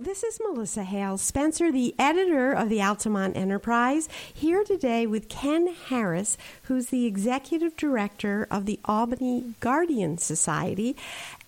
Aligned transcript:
This 0.00 0.22
is 0.22 0.40
Melissa 0.40 0.84
Hale 0.84 1.18
Spencer, 1.18 1.70
the 1.70 1.94
editor 1.98 2.52
of 2.52 2.68
the 2.68 2.80
Altamont 2.80 3.36
Enterprise, 3.36 4.08
here 4.32 4.64
today 4.64 5.06
with 5.06 5.28
Ken 5.28 5.74
Harris, 5.88 6.38
who's 6.62 6.86
the 6.86 7.04
executive 7.04 7.76
director 7.76 8.46
of 8.50 8.64
the 8.64 8.80
Albany 8.86 9.54
Guardian 9.60 10.18
Society. 10.18 10.96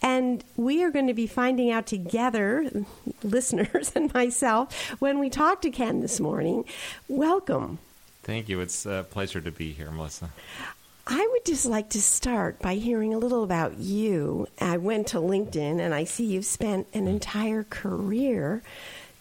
And 0.03 0.45
we 0.57 0.85
are 0.85 0.91
going 0.91 1.07
to 1.07 1.15
be 1.15 1.27
finding 1.27 1.71
out 1.71 1.87
together, 1.87 2.71
listeners 3.23 3.93
and 3.97 4.13
myself, 4.13 4.91
when 5.01 5.19
we 5.19 5.31
talk 5.31 5.63
to 5.63 5.71
Ken 5.71 6.01
this 6.01 6.21
morning. 6.21 6.65
Welcome. 7.09 7.79
Thank 8.23 8.49
you. 8.49 8.61
It's 8.61 8.85
a 8.85 9.07
pleasure 9.09 9.41
to 9.41 9.51
be 9.51 9.73
here, 9.73 9.91
Melissa. 9.91 10.31
I 11.07 11.29
would 11.33 11.45
just 11.45 11.67
like 11.67 11.91
to 11.91 12.01
start 12.01 12.61
by 12.61 12.77
hearing 12.77 13.13
a 13.13 13.19
little 13.19 13.45
about 13.45 13.79
you. 13.79 14.47
I 14.59 14.79
went 14.79 15.09
to 15.09 15.19
LinkedIn 15.19 15.79
and 15.79 15.93
I 15.93 16.05
see 16.05 16.25
you've 16.25 16.47
spent 16.47 16.87
an 16.95 17.07
entire 17.07 17.65
career 17.65 18.63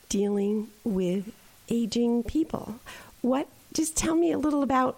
dealing 0.07 0.69
with 0.85 1.33
aging 1.69 2.23
people. 2.23 2.75
What 3.21 3.47
just 3.73 3.97
tell 3.97 4.15
me 4.15 4.31
a 4.31 4.37
little 4.37 4.63
about 4.63 4.97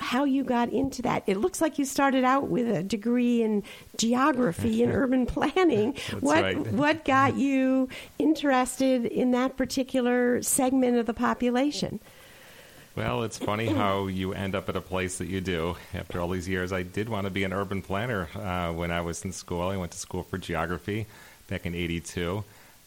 how 0.00 0.24
you 0.24 0.42
got 0.42 0.70
into 0.70 1.02
that. 1.02 1.22
It 1.26 1.36
looks 1.36 1.60
like 1.60 1.78
you 1.78 1.84
started 1.84 2.24
out 2.24 2.48
with 2.48 2.68
a 2.68 2.82
degree 2.82 3.42
in 3.42 3.62
geography 3.96 4.82
and 4.82 4.92
urban 4.94 5.26
planning. 5.26 5.94
what 6.20 6.42
right. 6.42 6.56
what 6.72 7.04
got 7.04 7.36
you 7.36 7.88
interested 8.18 9.04
in 9.04 9.30
that 9.32 9.56
particular 9.56 10.42
segment 10.42 10.96
of 10.96 11.06
the 11.06 11.14
population? 11.14 12.00
Well, 12.96 13.22
it's 13.22 13.38
funny 13.38 13.66
how 13.66 14.08
you 14.08 14.32
end 14.32 14.56
up 14.56 14.68
at 14.68 14.74
a 14.74 14.80
place 14.80 15.18
that 15.18 15.28
you 15.28 15.40
do 15.40 15.76
after 15.94 16.20
all 16.20 16.28
these 16.28 16.48
years. 16.48 16.72
I 16.72 16.82
did 16.82 17.08
want 17.08 17.26
to 17.26 17.30
be 17.30 17.44
an 17.44 17.52
urban 17.52 17.82
planner 17.82 18.28
uh, 18.34 18.72
when 18.72 18.90
I 18.90 19.00
was 19.00 19.24
in 19.24 19.32
school. 19.32 19.68
I 19.68 19.76
went 19.76 19.92
to 19.92 19.98
school 19.98 20.24
for 20.24 20.38
geography 20.38 21.06
back 21.48 21.66
in 21.66 21.74
82. 21.74 22.42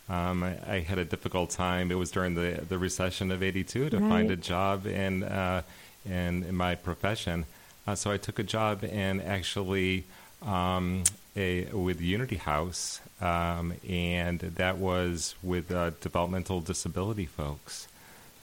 Um, 0.09 0.43
I, 0.43 0.57
I, 0.67 0.79
had 0.81 0.98
a 0.98 1.05
difficult 1.05 1.52
time. 1.52 1.89
It 1.89 1.95
was 1.95 2.12
during 2.12 2.35
the, 2.35 2.59
the 2.67 2.77
recession 2.77 3.31
of 3.31 3.41
82 3.41 3.91
to 3.91 3.98
right. 3.98 4.10
find 4.10 4.32
a 4.32 4.35
job 4.35 4.85
in, 4.85 5.23
uh, 5.23 5.62
in, 6.05 6.43
in, 6.43 6.55
my 6.55 6.76
profession. 6.76 7.45
Uh, 7.88 7.95
so 7.95 8.12
I 8.12 8.17
took 8.17 8.38
a 8.38 8.43
job 8.43 8.84
in 8.84 9.21
actually 9.21 10.04
um, 10.41 11.05
a, 11.38 11.65
with 11.67 12.01
Unity 12.01 12.35
House, 12.35 12.99
um, 13.21 13.73
and 13.88 14.40
that 14.40 14.77
was 14.77 15.35
with 15.41 15.71
uh, 15.71 15.91
developmental 16.01 16.60
disability 16.60 17.26
folks. 17.26 17.88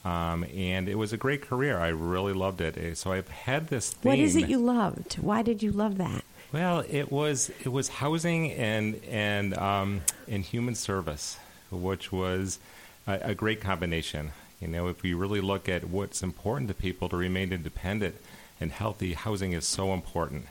Um, 0.03 0.45
and 0.55 0.89
it 0.89 0.95
was 0.95 1.13
a 1.13 1.17
great 1.17 1.43
career. 1.43 1.77
I 1.77 1.89
really 1.89 2.33
loved 2.33 2.59
it. 2.59 2.77
Uh, 2.77 2.95
so 2.95 3.11
I've 3.11 3.27
had 3.27 3.67
this. 3.67 3.91
Theme. 3.91 4.09
What 4.09 4.19
is 4.19 4.35
it 4.35 4.49
you 4.49 4.57
loved? 4.57 5.15
Why 5.15 5.43
did 5.43 5.61
you 5.61 5.71
love 5.71 5.97
that? 5.97 6.23
Well, 6.51 6.83
it 6.89 7.11
was 7.11 7.49
it 7.63 7.69
was 7.69 7.87
housing 7.87 8.51
and 8.51 8.99
and 9.09 9.57
um, 9.57 10.01
and 10.27 10.43
human 10.43 10.75
service, 10.75 11.37
which 11.71 12.11
was 12.11 12.59
a, 13.07 13.19
a, 13.21 13.35
great 13.35 13.61
combination. 13.61 14.31
You 14.59 14.67
know, 14.67 14.87
if 14.87 15.01
we 15.01 15.13
really 15.13 15.39
look 15.39 15.69
at 15.69 15.85
what's 15.85 16.21
important 16.21 16.67
to 16.67 16.73
people 16.73 17.07
to 17.09 17.15
remain 17.15 17.53
independent 17.53 18.15
and 18.59 18.71
healthy, 18.71 19.13
housing 19.13 19.53
is 19.53 19.65
so 19.65 19.93
important. 19.93 20.47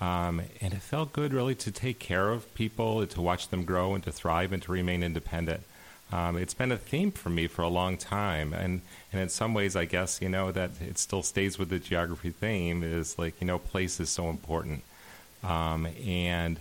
Um, 0.00 0.42
and 0.60 0.72
it 0.72 0.82
felt 0.82 1.12
good, 1.12 1.32
really, 1.32 1.54
to 1.56 1.70
take 1.70 1.98
care 1.98 2.30
of 2.30 2.52
people, 2.54 3.06
to 3.06 3.20
watch 3.20 3.48
them 3.48 3.64
grow 3.64 3.94
and 3.94 4.02
to 4.04 4.12
thrive 4.12 4.52
and 4.52 4.62
to 4.62 4.72
remain 4.72 5.02
independent. 5.02 5.62
Um, 6.12 6.36
it's 6.36 6.52
been 6.52 6.70
a 6.70 6.76
theme 6.76 7.10
for 7.10 7.30
me 7.30 7.46
for 7.46 7.62
a 7.62 7.68
long 7.68 7.96
time, 7.96 8.52
and 8.52 8.82
and 9.12 9.20
in 9.20 9.28
some 9.30 9.54
ways, 9.54 9.74
I 9.74 9.86
guess 9.86 10.20
you 10.20 10.28
know 10.28 10.52
that 10.52 10.70
it 10.80 10.98
still 10.98 11.22
stays 11.22 11.58
with 11.58 11.70
the 11.70 11.78
geography 11.78 12.30
theme. 12.30 12.82
Is 12.82 13.18
like 13.18 13.40
you 13.40 13.46
know, 13.46 13.58
place 13.58 13.98
is 13.98 14.10
so 14.10 14.28
important, 14.28 14.82
um, 15.42 15.88
and 16.06 16.58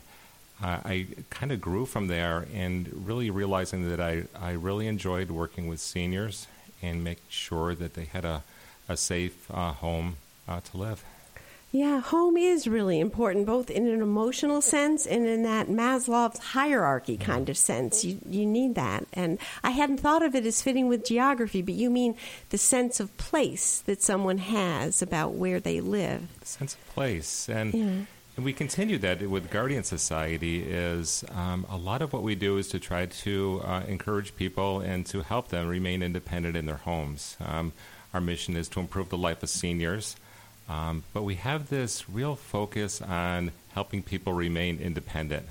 uh, 0.63 0.79
I 0.85 1.07
kind 1.29 1.51
of 1.51 1.59
grew 1.59 1.85
from 1.85 2.07
there, 2.07 2.47
and 2.53 3.05
really 3.05 3.29
realizing 3.29 3.89
that 3.89 3.99
I 3.99 4.23
I 4.39 4.51
really 4.51 4.87
enjoyed 4.87 5.29
working 5.29 5.67
with 5.67 5.81
seniors 5.81 6.47
and 6.81 7.03
making 7.03 7.23
sure 7.29 7.75
that 7.75 7.93
they 7.93 8.05
had 8.05 8.23
a 8.23 8.43
a 8.87 8.95
safe 8.95 9.51
uh, 9.51 9.73
home 9.73 10.15
uh, 10.47 10.61
to 10.61 10.77
live. 10.77 11.03
Yeah, 11.73 12.01
home 12.01 12.35
is 12.35 12.67
really 12.67 12.99
important, 12.99 13.45
both 13.45 13.69
in 13.69 13.87
an 13.87 14.01
emotional 14.01 14.61
sense 14.61 15.05
and 15.05 15.25
in 15.25 15.43
that 15.43 15.69
Maslow's 15.69 16.37
hierarchy 16.37 17.15
kind 17.15 17.47
of 17.47 17.57
sense. 17.57 18.03
You, 18.03 18.19
you 18.29 18.45
need 18.45 18.75
that. 18.75 19.07
And 19.13 19.39
I 19.63 19.69
hadn't 19.69 20.01
thought 20.01 20.21
of 20.21 20.35
it 20.35 20.45
as 20.45 20.61
fitting 20.61 20.89
with 20.89 21.05
geography, 21.05 21.61
but 21.61 21.73
you 21.73 21.89
mean 21.89 22.15
the 22.49 22.57
sense 22.57 22.99
of 22.99 23.15
place 23.15 23.79
that 23.85 24.01
someone 24.01 24.39
has 24.39 25.01
about 25.01 25.35
where 25.35 25.61
they 25.61 25.79
live. 25.79 26.27
Sense 26.43 26.73
of 26.73 26.85
place. 26.87 27.47
And, 27.47 27.73
yeah. 27.73 28.05
and 28.35 28.43
we 28.43 28.51
continue 28.51 28.97
that 28.97 29.21
with 29.29 29.49
Guardian 29.49 29.85
Society 29.85 30.63
is 30.63 31.23
um, 31.31 31.65
a 31.69 31.77
lot 31.77 32.01
of 32.01 32.11
what 32.11 32.21
we 32.21 32.35
do 32.35 32.57
is 32.57 32.67
to 32.69 32.79
try 32.79 33.05
to 33.05 33.61
uh, 33.63 33.83
encourage 33.87 34.35
people 34.35 34.81
and 34.81 35.05
to 35.05 35.21
help 35.21 35.47
them 35.47 35.69
remain 35.69 36.03
independent 36.03 36.57
in 36.57 36.65
their 36.65 36.75
homes. 36.75 37.37
Um, 37.39 37.71
our 38.13 38.19
mission 38.19 38.57
is 38.57 38.67
to 38.69 38.81
improve 38.81 39.07
the 39.07 39.17
life 39.17 39.41
of 39.41 39.49
seniors. 39.49 40.17
Um, 40.71 41.03
but 41.11 41.23
we 41.23 41.35
have 41.35 41.69
this 41.69 42.09
real 42.09 42.35
focus 42.35 43.01
on 43.01 43.51
helping 43.73 44.01
people 44.01 44.31
remain 44.31 44.79
independent. 44.79 45.47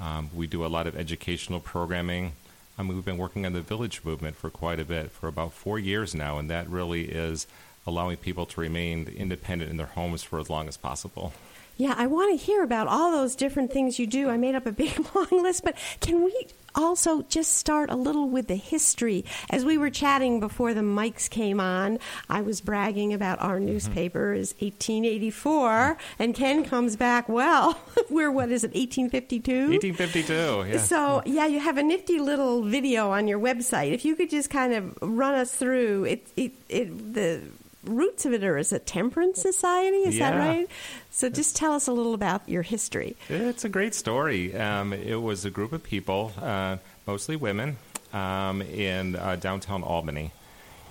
Um, 0.00 0.30
we 0.34 0.46
do 0.46 0.64
a 0.64 0.68
lot 0.68 0.86
of 0.86 0.96
educational 0.96 1.60
programming. 1.60 2.32
I 2.78 2.82
mean, 2.82 2.94
we've 2.94 3.04
been 3.04 3.18
working 3.18 3.44
on 3.44 3.52
the 3.52 3.60
village 3.60 4.00
movement 4.04 4.36
for 4.36 4.48
quite 4.48 4.80
a 4.80 4.84
bit, 4.84 5.10
for 5.10 5.28
about 5.28 5.52
four 5.52 5.78
years 5.78 6.14
now, 6.14 6.38
and 6.38 6.48
that 6.48 6.68
really 6.68 7.04
is 7.04 7.46
allowing 7.86 8.16
people 8.16 8.46
to 8.46 8.60
remain 8.60 9.06
independent 9.14 9.70
in 9.70 9.76
their 9.76 9.86
homes 9.86 10.22
for 10.22 10.40
as 10.40 10.48
long 10.48 10.66
as 10.66 10.78
possible. 10.78 11.34
Yeah, 11.76 11.94
I 11.96 12.06
want 12.06 12.38
to 12.38 12.44
hear 12.44 12.62
about 12.62 12.86
all 12.86 13.10
those 13.10 13.34
different 13.34 13.72
things 13.72 13.98
you 13.98 14.06
do. 14.06 14.30
I 14.30 14.36
made 14.36 14.54
up 14.54 14.66
a 14.66 14.72
big 14.72 15.04
long 15.14 15.42
list, 15.42 15.64
but 15.64 15.76
can 16.00 16.24
we 16.24 16.46
also 16.74 17.22
just 17.22 17.56
start 17.56 17.90
a 17.90 17.96
little 17.96 18.28
with 18.28 18.46
the 18.46 18.54
history? 18.54 19.24
As 19.50 19.64
we 19.64 19.76
were 19.76 19.90
chatting 19.90 20.38
before 20.38 20.72
the 20.72 20.82
mics 20.82 21.28
came 21.28 21.58
on, 21.58 21.98
I 22.28 22.42
was 22.42 22.60
bragging 22.60 23.12
about 23.12 23.40
our 23.40 23.56
mm-hmm. 23.56 23.66
newspaper 23.66 24.32
is 24.32 24.54
1884, 24.60 25.98
and 26.20 26.34
Ken 26.34 26.64
comes 26.64 26.94
back, 26.94 27.28
well, 27.28 27.78
we're, 28.10 28.30
what 28.30 28.52
is 28.52 28.62
it, 28.62 28.68
1852? 28.68 29.70
1852, 29.70 30.72
yeah. 30.72 30.78
So, 30.78 31.22
yeah, 31.26 31.46
you 31.46 31.58
have 31.58 31.76
a 31.76 31.82
nifty 31.82 32.20
little 32.20 32.62
video 32.62 33.10
on 33.10 33.26
your 33.26 33.40
website. 33.40 33.92
If 33.92 34.04
you 34.04 34.14
could 34.14 34.30
just 34.30 34.48
kind 34.48 34.72
of 34.74 34.96
run 35.02 35.34
us 35.34 35.52
through 35.54 36.04
it, 36.04 36.26
it, 36.36 36.52
it 36.68 37.14
the 37.14 37.42
roots 37.86 38.26
of 38.26 38.32
it 38.32 38.44
are 38.44 38.56
as 38.56 38.72
a 38.72 38.78
temperance 38.78 39.40
society. 39.40 39.98
Is 39.98 40.16
yeah. 40.16 40.30
that 40.30 40.38
right? 40.38 40.68
So 41.10 41.28
just 41.28 41.56
tell 41.56 41.72
us 41.72 41.86
a 41.86 41.92
little 41.92 42.14
about 42.14 42.48
your 42.48 42.62
history. 42.62 43.16
It's 43.28 43.64
a 43.64 43.68
great 43.68 43.94
story. 43.94 44.54
Um, 44.56 44.92
it 44.92 45.20
was 45.20 45.44
a 45.44 45.50
group 45.50 45.72
of 45.72 45.82
people, 45.82 46.32
uh, 46.40 46.78
mostly 47.06 47.36
women, 47.36 47.76
um, 48.12 48.62
in 48.62 49.16
uh, 49.16 49.36
downtown 49.36 49.82
Albany. 49.82 50.32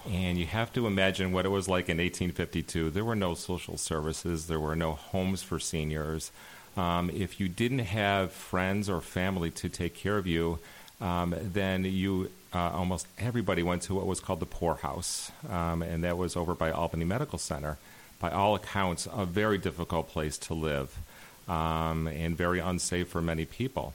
And 0.10 0.38
you 0.38 0.46
have 0.46 0.74
to 0.74 0.86
imagine 0.86 1.32
what 1.32 1.46
it 1.46 1.50
was 1.50 1.68
like 1.68 1.88
in 1.88 1.98
1852. 1.98 2.90
There 2.90 3.06
were 3.06 3.16
no 3.16 3.36
social 3.36 3.78
services, 3.78 4.48
there 4.48 4.60
were 4.60 4.76
no 4.76 4.94
homes 4.94 5.44
for 5.44 5.60
seniors. 5.60 6.32
Um, 6.76 7.10
if 7.10 7.40
you 7.40 7.48
didn't 7.48 7.80
have 7.80 8.32
friends 8.32 8.90
or 8.90 9.00
family 9.00 9.52
to 9.52 9.70
take 9.70 9.96
care 9.96 10.18
of 10.18 10.28
you, 10.28 10.60
um, 11.00 11.36
then 11.40 11.86
you 11.86 12.32
uh, 12.54 12.72
almost 12.74 13.08
everybody 13.18 13.64
went 13.64 13.82
to 13.84 13.96
what 13.96 14.06
was 14.06 14.20
called 14.20 14.40
the 14.40 14.46
poorhouse, 14.46 15.32
um, 15.50 15.82
and 15.82 16.04
that 16.04 16.18
was 16.18 16.36
over 16.36 16.54
by 16.54 16.72
Albany 16.72 17.06
Medical 17.06 17.40
Center. 17.40 17.78
By 18.20 18.32
all 18.32 18.56
accounts, 18.56 19.08
a 19.12 19.26
very 19.26 19.58
difficult 19.58 20.10
place 20.10 20.38
to 20.40 20.54
live 20.54 20.98
um, 21.48 22.08
and 22.08 22.38
very 22.38 22.60
unsafe 22.60 23.10
for 23.10 23.22
many 23.22 23.46
people. 23.46 23.94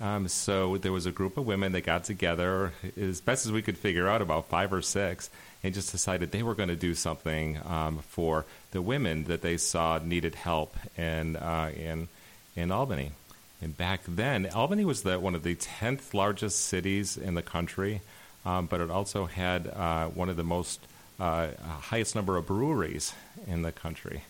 Um, 0.00 0.28
so 0.28 0.76
there 0.76 0.92
was 0.92 1.06
a 1.06 1.10
group 1.10 1.36
of 1.36 1.46
women 1.46 1.72
that 1.72 1.82
got 1.82 2.04
together, 2.04 2.72
as 3.00 3.20
best 3.20 3.46
as 3.46 3.52
we 3.52 3.62
could 3.62 3.78
figure 3.78 4.08
out, 4.08 4.22
about 4.22 4.48
five 4.48 4.72
or 4.72 4.82
six, 4.82 5.30
and 5.62 5.74
just 5.74 5.90
decided 5.90 6.30
they 6.30 6.42
were 6.42 6.54
going 6.54 6.68
to 6.68 6.76
do 6.76 6.94
something 6.94 7.58
um, 7.66 7.98
for 8.08 8.44
the 8.72 8.82
women 8.82 9.24
that 9.24 9.42
they 9.42 9.56
saw 9.56 9.98
needed 9.98 10.34
help 10.34 10.76
in 10.98 11.36
uh, 11.36 11.70
in 11.74 12.08
in 12.54 12.70
Albany. 12.70 13.12
And 13.60 13.76
back 13.76 14.02
then, 14.06 14.46
Albany 14.46 14.84
was 14.84 15.02
the, 15.02 15.18
one 15.18 15.34
of 15.34 15.42
the 15.42 15.54
10th 15.54 16.12
largest 16.12 16.66
cities 16.66 17.16
in 17.16 17.34
the 17.34 17.42
country, 17.42 18.02
um, 18.44 18.66
but 18.66 18.80
it 18.80 18.90
also 18.90 19.26
had 19.26 19.66
uh, 19.68 20.08
one 20.08 20.28
of 20.28 20.36
the 20.36 20.44
most 20.44 20.80
uh, 21.18 21.48
highest 21.80 22.14
number 22.14 22.36
of 22.36 22.46
breweries 22.46 23.14
in 23.46 23.62
the 23.62 23.72
country. 23.72 24.22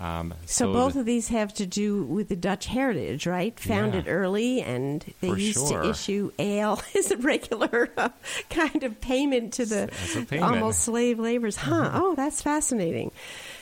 Um, 0.00 0.32
so, 0.46 0.66
so, 0.66 0.72
both 0.72 0.94
of 0.94 1.06
these 1.06 1.28
have 1.28 1.52
to 1.54 1.66
do 1.66 2.04
with 2.04 2.28
the 2.28 2.36
Dutch 2.36 2.66
heritage, 2.66 3.26
right? 3.26 3.58
Founded 3.58 4.06
yeah, 4.06 4.12
early, 4.12 4.62
and 4.62 5.04
they 5.20 5.30
used 5.30 5.68
sure. 5.68 5.82
to 5.82 5.90
issue 5.90 6.30
ale 6.38 6.80
as 6.96 7.10
a 7.10 7.16
regular 7.16 7.90
uh, 7.96 8.10
kind 8.48 8.84
of 8.84 9.00
payment 9.00 9.54
to 9.54 9.66
the 9.66 9.90
payment. 10.28 10.52
almost 10.52 10.82
slave 10.82 11.18
laborers. 11.18 11.56
Huh? 11.56 11.72
Mm-hmm. 11.72 11.96
Oh, 11.96 12.14
that's 12.14 12.40
fascinating. 12.40 13.10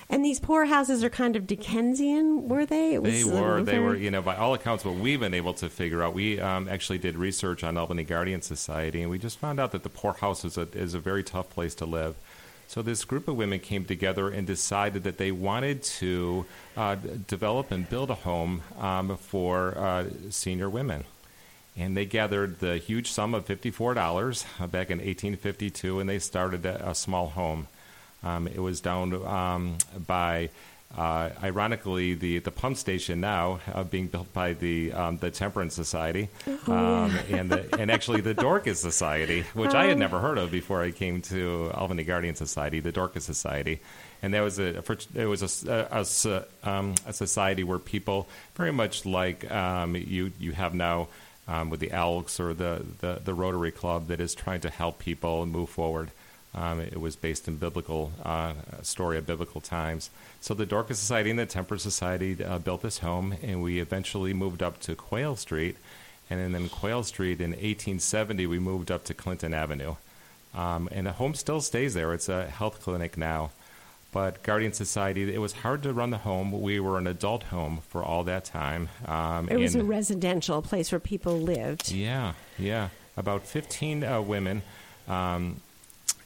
And 0.09 0.25
these 0.25 0.39
poorhouses 0.39 1.03
are 1.03 1.11
kind 1.11 1.35
of 1.35 1.47
Dickensian, 1.49 2.49
were 2.49 2.65
they? 2.65 2.95
It 2.95 3.03
they 3.03 3.25
were. 3.25 3.63
They 3.63 3.81
were. 3.81 3.97
You 3.97 4.11
know, 4.13 4.23
by 4.23 4.37
all 4.37 4.55
accounts, 4.55 4.85
what 4.85 4.95
we've 4.95 5.19
been 5.19 5.35
able 5.35 5.55
to 5.55 5.69
figure 5.69 6.03
out, 6.03 6.15
we 6.15 6.39
um, 6.41 6.69
actually 6.69 6.99
did 6.99 7.17
research 7.17 7.65
on 7.65 7.77
Albany 7.77 8.05
Guardian 8.05 8.41
Society, 8.41 9.03
and 9.03 9.11
we 9.11 9.19
just 9.19 9.39
found 9.39 9.59
out 9.59 9.73
that 9.73 9.83
the 9.83 9.89
poorhouse 9.89 10.45
is 10.45 10.57
a 10.57 10.69
is 10.73 10.95
a 10.95 11.01
very 11.01 11.25
tough 11.25 11.51
place 11.51 11.75
to 11.77 11.87
live. 11.87 12.15
So 12.69 12.83
this 12.83 13.05
group 13.05 13.29
of 13.29 13.37
women 13.37 13.61
came 13.61 13.85
together 13.85 14.29
and 14.29 14.47
decided 14.47 15.05
that 15.05 15.19
they 15.19 15.31
wanted 15.33 15.83
to 15.85 16.47
uh, 16.77 16.97
develop 17.27 17.71
and 17.71 17.89
build 17.89 18.11
a 18.11 18.15
home 18.15 18.63
um, 18.79 19.17
for 19.17 19.77
uh, 19.79 20.07
senior 20.31 20.69
women. 20.69 21.05
and 21.77 21.97
they 21.97 22.07
gathered 22.07 22.59
the 22.61 22.79
huge 22.79 23.11
sum 23.11 23.35
of 23.35 23.45
$54 23.47 24.45
uh, 24.61 24.67
back 24.67 24.91
in 24.91 24.99
1852, 24.99 26.01
and 26.01 26.09
they 26.09 26.19
started 26.19 26.65
a, 26.65 26.91
a 26.91 26.95
small 26.95 27.29
home. 27.29 27.69
Um, 28.23 28.49
it 28.49 28.59
was 28.59 28.81
down 28.81 29.15
um, 29.27 29.79
by 30.07 30.51
uh, 30.97 31.31
ironically, 31.43 32.15
the, 32.15 32.39
the 32.39 32.51
pump 32.51 32.77
station 32.77 33.21
now 33.21 33.61
uh, 33.75 33.85
being 33.85 34.07
built 34.07 34.33
by 34.33 34.55
the 34.55 34.93
um, 34.93 35.19
the 35.19 35.31
Temperance 35.31 35.75
Society, 35.75 36.29
um, 36.69 37.19
and 37.29 37.51
the, 37.51 37.69
and 37.79 37.91
actually 37.91 38.23
the 38.23 38.33
Dorcas 38.47 38.81
Society, 38.81 39.43
which 39.53 39.75
I 39.75 39.87
had 39.87 39.99
never 39.99 40.21
heard 40.21 40.39
of 40.39 40.51
before 40.51 40.83
I 40.83 40.93
came 40.93 41.21
to 41.23 41.71
Albany 41.75 42.05
Guardian 42.05 42.35
Society, 42.35 42.81
the 42.81 42.93
Dorcas 42.93 43.25
Society, 43.25 43.81
and 44.23 44.33
that 44.33 44.41
was 44.41 44.59
a 44.59 44.83
it 45.15 45.27
was 45.27 45.67
a, 45.67 45.89
a, 45.91 46.07
a, 46.31 46.45
um, 46.69 46.95
a 47.05 47.13
society 47.13 47.63
where 47.63 47.79
people 47.79 48.27
very 48.55 48.73
much 48.73 49.05
like 49.05 49.51
um, 49.51 49.97
you 49.97 50.33
you 50.39 50.53
have 50.53 50.75
now. 50.75 51.09
Um, 51.49 51.71
with 51.71 51.79
the 51.79 51.93
Elks 51.93 52.41
or 52.41 52.55
the, 52.55 52.85
the, 52.99 53.21
the 53.25 53.33
Rotary 53.33 53.71
Club 53.71 54.09
that 54.09 54.21
is 54.21 54.35
trying 54.35 54.63
to 54.63 54.69
help 54.69 54.99
people 54.99 55.47
move 55.47 55.69
forward. 55.69 56.11
Um, 56.57 56.81
it 56.81 56.99
was 56.99 57.17
based 57.17 57.49
in 57.49 57.57
biblical 57.59 58.13
uh, 58.25 58.55
story 58.83 59.19
of 59.19 59.27
biblical 59.27 59.61
times. 59.61 60.09
So 60.41 60.55
the 60.55 60.65
Dorcas 60.65 60.99
Society 60.99 61.29
and 61.29 61.39
the 61.39 61.45
Temperance 61.45 61.83
Society 61.83 62.43
uh, 62.43 62.59
built 62.59 62.81
this 62.81 62.99
home, 62.99 63.35
and 63.43 63.63
we 63.63 63.79
eventually 63.79 64.33
moved 64.33 64.63
up 64.63 64.81
to 64.81 64.95
Quail 64.95 65.37
Street, 65.37 65.77
and 66.31 66.55
then 66.55 66.69
Quail 66.71 67.03
Street 67.05 67.41
in 67.43 67.51
1870 67.51 68.47
we 68.47 68.59
moved 68.59 68.91
up 68.91 69.05
to 69.05 69.15
Clinton 69.15 69.53
Avenue, 69.53 69.97
um, 70.55 70.89
and 70.93 71.07
the 71.07 71.13
home 71.13 71.35
still 71.35 71.61
stays 71.61 71.93
there. 71.93 72.15
It's 72.15 72.29
a 72.31 72.47
health 72.47 72.81
clinic 72.83 73.19
now. 73.19 73.51
But 74.13 74.43
Guardian 74.43 74.73
Society, 74.73 75.35
it 75.35 75.39
was 75.39 75.53
hard 75.53 75.83
to 75.83 75.93
run 75.93 76.09
the 76.09 76.17
home. 76.19 76.63
We 76.63 76.81
were 76.81 76.97
an 76.97 77.07
adult 77.07 77.43
home 77.43 77.81
for 77.91 78.03
all 78.03 78.25
that 78.25 78.47
time. 78.47 78.89
Um, 79.05 79.49
It 79.51 79.59
was 79.59 79.75
a 79.75 79.85
residential 79.85 80.63
place 80.63 80.91
where 80.91 81.01
people 81.01 81.39
lived. 81.39 81.93
yeah, 81.93 82.33
yeah. 82.59 82.89
About 83.19 83.43
15 83.43 84.05
uh, 84.05 84.23
women. 84.23 84.63
Um, 85.07 85.61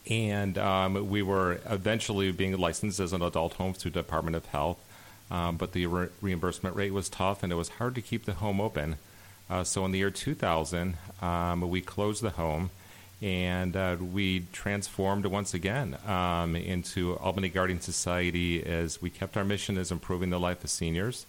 and 0.09 0.57
um, 0.57 1.09
we 1.09 1.21
were 1.21 1.59
eventually 1.69 2.31
being 2.31 2.57
licensed 2.57 2.99
as 2.99 3.13
an 3.13 3.21
adult 3.21 3.53
home 3.53 3.73
through 3.73 3.91
Department 3.91 4.35
of 4.35 4.45
Health. 4.47 4.77
Um, 5.29 5.55
but 5.55 5.71
the 5.71 5.85
re- 5.85 6.09
reimbursement 6.19 6.75
rate 6.75 6.91
was 6.91 7.07
tough, 7.07 7.41
and 7.41 7.53
it 7.53 7.55
was 7.55 7.69
hard 7.69 7.95
to 7.95 8.01
keep 8.01 8.25
the 8.25 8.33
home 8.33 8.59
open. 8.59 8.97
Uh, 9.49 9.63
so 9.63 9.85
in 9.85 9.91
the 9.91 9.99
year 9.99 10.11
2000, 10.11 10.97
um, 11.21 11.69
we 11.69 11.79
closed 11.81 12.21
the 12.21 12.31
home, 12.31 12.69
and 13.21 13.75
uh, 13.75 13.95
we 13.99 14.41
transformed 14.51 15.25
once 15.25 15.53
again 15.53 15.97
um, 16.05 16.55
into 16.55 17.15
Albany 17.17 17.47
Guardian 17.47 17.79
Society 17.79 18.61
as 18.63 19.01
we 19.01 19.09
kept 19.09 19.37
our 19.37 19.45
mission 19.45 19.77
as 19.77 19.91
improving 19.91 20.31
the 20.31 20.39
life 20.39 20.63
of 20.63 20.69
seniors. 20.69 21.25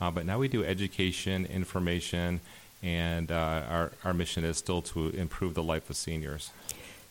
Uh, 0.00 0.10
but 0.10 0.26
now 0.26 0.38
we 0.38 0.48
do 0.48 0.62
education, 0.62 1.46
information, 1.46 2.40
and 2.82 3.32
uh, 3.32 3.62
our, 3.68 3.92
our 4.04 4.12
mission 4.12 4.44
is 4.44 4.58
still 4.58 4.82
to 4.82 5.08
improve 5.10 5.54
the 5.54 5.62
life 5.62 5.88
of 5.88 5.96
seniors. 5.96 6.50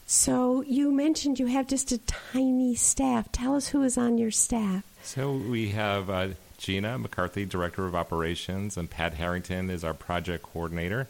So 0.05 0.61
you 0.61 0.91
mentioned 0.91 1.39
you 1.39 1.47
have 1.47 1.67
just 1.67 1.91
a 1.91 1.97
tiny 1.97 2.75
staff. 2.75 3.31
Tell 3.31 3.55
us 3.55 3.67
who 3.69 3.81
is 3.81 3.97
on 3.97 4.17
your 4.17 4.31
staff. 4.31 4.83
So 5.01 5.33
we 5.33 5.69
have 5.69 6.09
uh, 6.09 6.27
Gina 6.57 6.97
McCarthy, 6.99 7.45
Director 7.45 7.85
of 7.85 7.95
Operations, 7.95 8.77
and 8.77 8.89
Pat 8.89 9.15
Harrington 9.15 9.69
is 9.69 9.83
our 9.83 9.93
project 9.93 10.43
coordinator. 10.43 11.07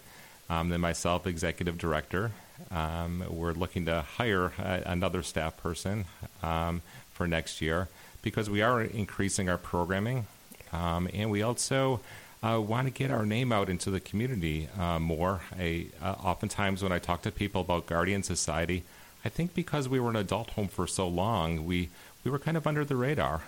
Um, 0.49 0.69
then 0.69 0.81
myself, 0.81 1.27
Executive 1.27 1.77
Director. 1.77 2.31
Um, 2.71 3.23
we're 3.29 3.53
looking 3.53 3.85
to 3.85 4.01
hire 4.01 4.53
uh, 4.57 4.79
another 4.85 5.23
staff 5.23 5.57
person 5.57 6.05
um, 6.41 6.81
for 7.13 7.27
next 7.27 7.61
year 7.61 7.89
because 8.21 8.49
we 8.49 8.61
are 8.61 8.81
increasing 8.81 9.49
our 9.49 9.57
programming, 9.57 10.25
um, 10.71 11.09
and 11.13 11.29
we 11.29 11.41
also 11.41 11.99
uh, 12.45 12.59
want 12.59 12.87
to 12.87 12.91
get 12.91 13.11
our 13.11 13.25
name 13.25 13.51
out 13.51 13.69
into 13.69 13.89
the 13.89 13.99
community 13.99 14.67
uh, 14.77 14.99
more. 14.99 15.41
I, 15.57 15.87
uh, 16.01 16.15
oftentimes, 16.23 16.83
when 16.83 16.91
I 16.91 16.99
talk 16.99 17.23
to 17.23 17.31
people 17.31 17.61
about 17.61 17.87
Guardian 17.87 18.23
Society, 18.23 18.83
I 19.23 19.29
think 19.29 19.55
because 19.55 19.89
we 19.89 19.99
were 19.99 20.11
an 20.11 20.15
adult 20.15 20.51
home 20.51 20.67
for 20.67 20.85
so 20.85 21.07
long, 21.07 21.65
we 21.65 21.89
we 22.23 22.31
were 22.31 22.39
kind 22.39 22.57
of 22.57 22.67
under 22.67 22.85
the 22.85 22.95
radar. 22.95 23.43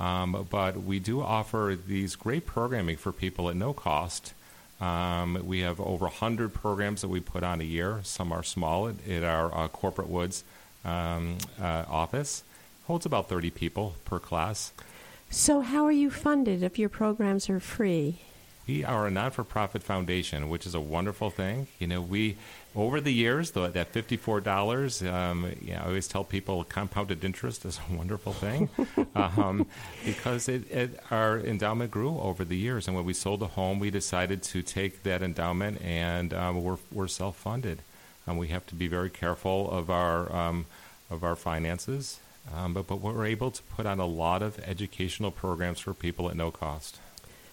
Um, 0.00 0.46
but 0.50 0.82
we 0.82 0.98
do 0.98 1.20
offer 1.20 1.76
these 1.86 2.16
great 2.16 2.46
programming 2.46 2.96
for 2.96 3.12
people 3.12 3.48
at 3.48 3.56
no 3.56 3.72
cost. 3.72 4.32
Um, 4.80 5.40
we 5.46 5.60
have 5.60 5.80
over 5.80 6.06
100 6.06 6.52
programs 6.52 7.02
that 7.02 7.08
we 7.08 7.20
put 7.20 7.44
on 7.44 7.60
a 7.60 7.64
year. 7.64 8.00
Some 8.02 8.32
are 8.32 8.42
small 8.42 8.88
at, 8.88 8.96
at 9.08 9.22
our 9.22 9.56
uh, 9.56 9.68
Corporate 9.68 10.08
Woods 10.08 10.42
um, 10.84 11.38
uh, 11.60 11.84
office. 11.88 12.42
Holds 12.86 13.06
about 13.06 13.28
30 13.28 13.50
people 13.50 13.94
per 14.04 14.18
class. 14.18 14.72
So 15.32 15.62
how 15.62 15.86
are 15.86 15.92
you 15.92 16.10
funded 16.10 16.62
if 16.62 16.78
your 16.78 16.90
programs 16.90 17.48
are 17.48 17.58
free? 17.58 18.18
We 18.68 18.84
are 18.84 19.06
a 19.06 19.10
non-for-profit 19.10 19.82
foundation, 19.82 20.50
which 20.50 20.66
is 20.66 20.74
a 20.74 20.80
wonderful 20.80 21.30
thing. 21.30 21.68
You 21.78 21.86
know, 21.86 22.02
we 22.02 22.36
over 22.76 23.00
the 23.00 23.14
years, 23.14 23.52
the, 23.52 23.68
that 23.68 23.88
fifty-four 23.88 24.42
dollars. 24.42 25.02
Um, 25.02 25.50
you 25.62 25.72
know, 25.72 25.80
I 25.80 25.86
always 25.86 26.06
tell 26.06 26.22
people 26.22 26.62
compounded 26.64 27.24
interest 27.24 27.64
is 27.64 27.80
a 27.90 27.96
wonderful 27.96 28.34
thing 28.34 28.68
um, 29.14 29.66
because 30.04 30.50
it, 30.50 30.70
it, 30.70 31.00
our 31.10 31.40
endowment 31.40 31.90
grew 31.90 32.20
over 32.20 32.44
the 32.44 32.56
years. 32.56 32.86
And 32.86 32.94
when 32.94 33.06
we 33.06 33.14
sold 33.14 33.40
the 33.40 33.48
home, 33.48 33.78
we 33.78 33.90
decided 33.90 34.42
to 34.44 34.62
take 34.62 35.02
that 35.04 35.22
endowment, 35.22 35.80
and 35.80 36.34
um, 36.34 36.62
we're 36.62 36.78
we're 36.92 37.08
self-funded. 37.08 37.78
Um, 38.26 38.36
we 38.36 38.48
have 38.48 38.66
to 38.66 38.74
be 38.74 38.86
very 38.86 39.10
careful 39.10 39.70
of 39.70 39.88
our 39.88 40.30
um, 40.30 40.66
of 41.10 41.24
our 41.24 41.36
finances, 41.36 42.20
um, 42.54 42.72
but 42.74 42.86
but 42.86 42.96
we're 42.96 43.26
able 43.26 43.50
to 43.50 43.62
put 43.62 43.86
on 43.86 44.00
a 44.00 44.06
lot 44.06 44.42
of 44.42 44.58
educational 44.60 45.30
programs 45.30 45.80
for 45.80 45.94
people 45.94 46.28
at 46.28 46.36
no 46.36 46.50
cost. 46.50 46.98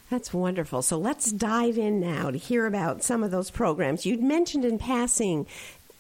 That's 0.10 0.34
wonderful. 0.34 0.82
So 0.82 0.98
let's 0.98 1.32
dive 1.32 1.78
in 1.78 2.00
now 2.00 2.32
to 2.32 2.38
hear 2.38 2.66
about 2.66 3.04
some 3.04 3.24
of 3.24 3.30
those 3.30 3.52
programs. 3.52 4.06
You'd 4.06 4.24
mentioned 4.24 4.66
in 4.66 4.80
passing 4.80 5.46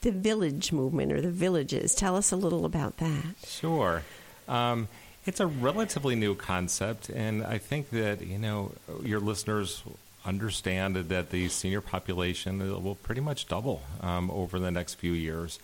the 0.01 0.11
village 0.11 0.71
movement 0.71 1.11
or 1.11 1.21
the 1.21 1.29
villages. 1.29 1.93
Tell 1.93 2.15
us 2.15 2.31
a 2.31 2.35
little 2.35 2.65
about 2.65 2.97
that. 2.97 3.35
Sure. 3.45 4.03
Um, 4.47 4.87
it's 5.25 5.39
a 5.39 5.45
relatively 5.45 6.15
new 6.15 6.33
concept, 6.33 7.09
and 7.09 7.43
I 7.45 7.59
think 7.59 7.91
that 7.91 8.25
you 8.25 8.39
know 8.39 8.71
your 9.03 9.19
listeners 9.19 9.83
understand 10.25 10.95
that 10.95 11.29
the 11.29 11.47
senior 11.49 11.81
population 11.81 12.83
will 12.83 12.95
pretty 12.95 13.21
much 13.21 13.47
double 13.47 13.81
um, 14.01 14.31
over 14.31 14.59
the 14.59 14.71
next 14.71 14.95
few 14.95 15.13
years. 15.13 15.59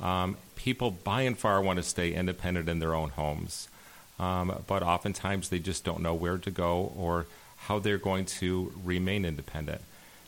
Um, 0.00 0.36
people, 0.56 0.90
by 0.90 1.22
and 1.22 1.38
far, 1.38 1.60
want 1.60 1.78
to 1.78 1.82
stay 1.82 2.12
independent 2.12 2.68
in 2.68 2.78
their 2.78 2.94
own 2.94 3.10
homes, 3.10 3.68
um, 4.18 4.62
but 4.66 4.82
oftentimes 4.82 5.48
they 5.48 5.58
just 5.58 5.84
don't 5.84 6.00
know 6.00 6.14
where 6.14 6.38
to 6.38 6.50
go 6.50 6.92
or 6.96 7.26
how 7.56 7.78
they're 7.78 7.98
going 7.98 8.24
to 8.24 8.72
remain 8.84 9.24
independent. 9.24 9.80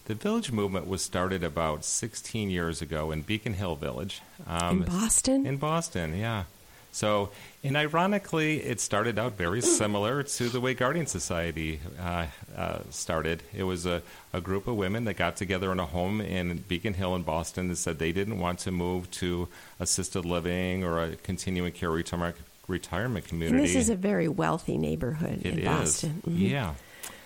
The 0.07 0.15
village 0.15 0.51
movement 0.51 0.89
was 0.89 1.03
started 1.03 1.45
about 1.45 1.85
16 1.85 2.49
years 2.49 2.81
ago 2.81 3.11
in 3.11 3.23
Beacon 3.23 3.55
Hill 3.55 3.77
Village. 3.77 4.23
Um, 4.47 4.83
in 4.83 4.89
Boston? 4.89 5.47
in 5.47 5.57
Boston, 5.59 6.17
yeah. 6.17 6.45
So, 6.93 7.31
and 7.65 7.77
ironically, 7.77 8.59
it 8.63 8.81
started 8.81 9.19
out 9.19 9.37
very 9.37 9.61
similar 9.61 10.23
to 10.23 10.49
the 10.49 10.61
way 10.61 10.75
Guardian 10.75 11.07
Society 11.07 11.81
uh, 12.01 12.27
uh, 12.57 12.79
started. 12.91 13.43
It 13.55 13.65
was 13.65 13.85
a, 13.87 14.03
a 14.33 14.41
group 14.41 14.67
of 14.69 14.77
women 14.77 15.05
that 15.07 15.15
got 15.15 15.37
together 15.37 15.73
in 15.73 15.81
a 15.81 15.87
home 15.87 16.21
in 16.21 16.59
Beacon 16.69 16.95
Hill 16.95 17.15
in 17.17 17.23
Boston 17.23 17.69
that 17.69 17.77
said 17.77 17.99
they 17.99 18.13
didn't 18.13 18.39
want 18.39 18.61
to 18.61 18.71
move 18.71 19.11
to 19.13 19.49
assisted 19.81 20.25
living 20.25 20.85
or 20.85 21.03
a 21.03 21.17
continuing 21.17 21.73
care 21.73 21.91
retirement, 21.91 22.37
retirement 22.69 23.27
community. 23.27 23.57
and 23.59 23.65
this 23.69 23.75
is 23.77 23.91
a 23.91 23.97
very 23.97 24.29
wealthy 24.29 24.77
neighborhood 24.79 25.41
It 25.45 25.55
in 25.55 25.59
is. 25.61 25.65
Boston. 25.67 26.23
Mhm. 26.27 26.51
Yeah. 26.51 26.75